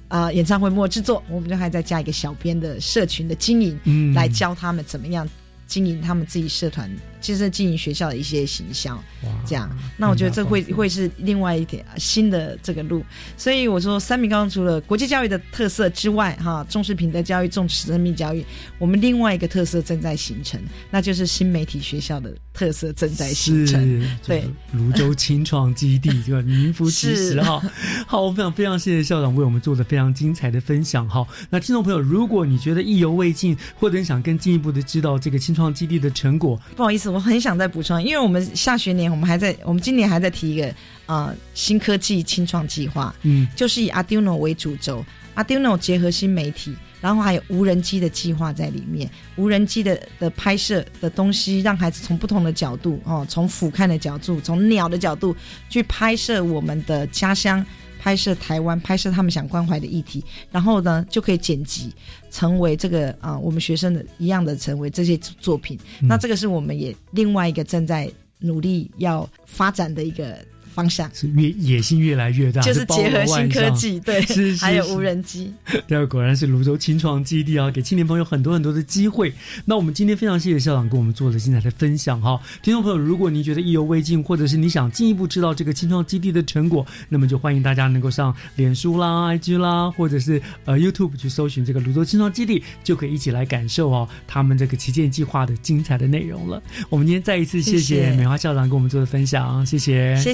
[0.08, 4.14] 啊、呃演唱会幕后制作，我们就还再加一个小编的社群的经营，嗯。
[4.14, 5.28] 来教他们怎么样
[5.68, 6.90] 经营他们自己社团，
[7.22, 9.02] 其实经营学校的一些形象，
[9.46, 9.70] 这样。
[9.96, 13.04] 那我觉得这会会是另外一点新的这个路，
[13.38, 18.44] 所以我说三明高中除了国际教育的特色之外，哈，重视品德教育，重视生命教育，
[18.80, 20.60] 我们另外一个特色正在形成，
[20.90, 24.44] 那就是新媒体学校的特色正在形成是，对。
[24.74, 27.62] 泸州青创基地这个名副其实哈。
[28.08, 31.28] 好，我非常非常谢谢校长为我们做的非常精彩的分享哈。
[31.50, 40.74] 那听众朋友，如果你觉得意犹未尽，或者你想更进一步的知道这个青创基地的成果，不好意思，我很想再补充，因为我们下学年我们还在，我们今年还在提一个
[41.06, 45.04] 呃新科技清创计划，嗯，就是以 Arduino 为主轴
[45.36, 55.36] ，Arduino 结合新媒体，然后还有无人机的计划在里面，无人机的的拍摄的东西，让孩子从不同的角度哦，从俯瞰的角度，从鸟的角度
[55.70, 57.66] 去拍摄我们的家乡。
[58.02, 61.94] 拍摄台湾，拍摄他们想关怀的议题，然后呢，就可以剪辑
[62.32, 65.80] 成为这个啊、我们学生的一样的成为这些作品。
[66.02, 74.22] 那这个是我们也另外一个正在努力要发展的一个方向，是越野心越来越大，就是结合新科技， 对，
[74.58, 75.54] 还有无人机。
[75.88, 79.34] 对，果然是泸州青创基地啊，给青年朋友很多很多的机会。
[79.66, 96.62] 那我们今天非常谢谢校长给我们做的精彩的分享哈，听众朋友，如果您觉得意犹未尽，或者是你想进一步知道这个青创基地的成果，那么就欢迎大家能够上脸书啦、IG 啦，或者是呃 YouTube 去搜寻这个泸州青创基地，就可以一起来感受哦他们这个旗舰计划的精彩的内容了。
[96.90, 98.14] 我们今天再一次谢谢谢谢。
[98.14, 100.16] 美华校长给我们做的分享，谢谢。
[100.16, 100.34] 谢，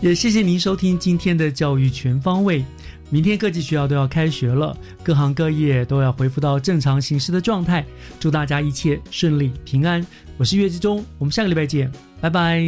[0.00, 2.64] 也谢谢您收听今天的教育全方位。
[3.10, 7.84] 明天各级学校都要开学了，各行各业都要恢复到正常行事的状态。
[8.20, 10.04] 祝大家一切顺利平安。
[10.36, 11.90] 我是岳志忠，我们下个礼拜见，
[12.20, 12.62] 拜拜。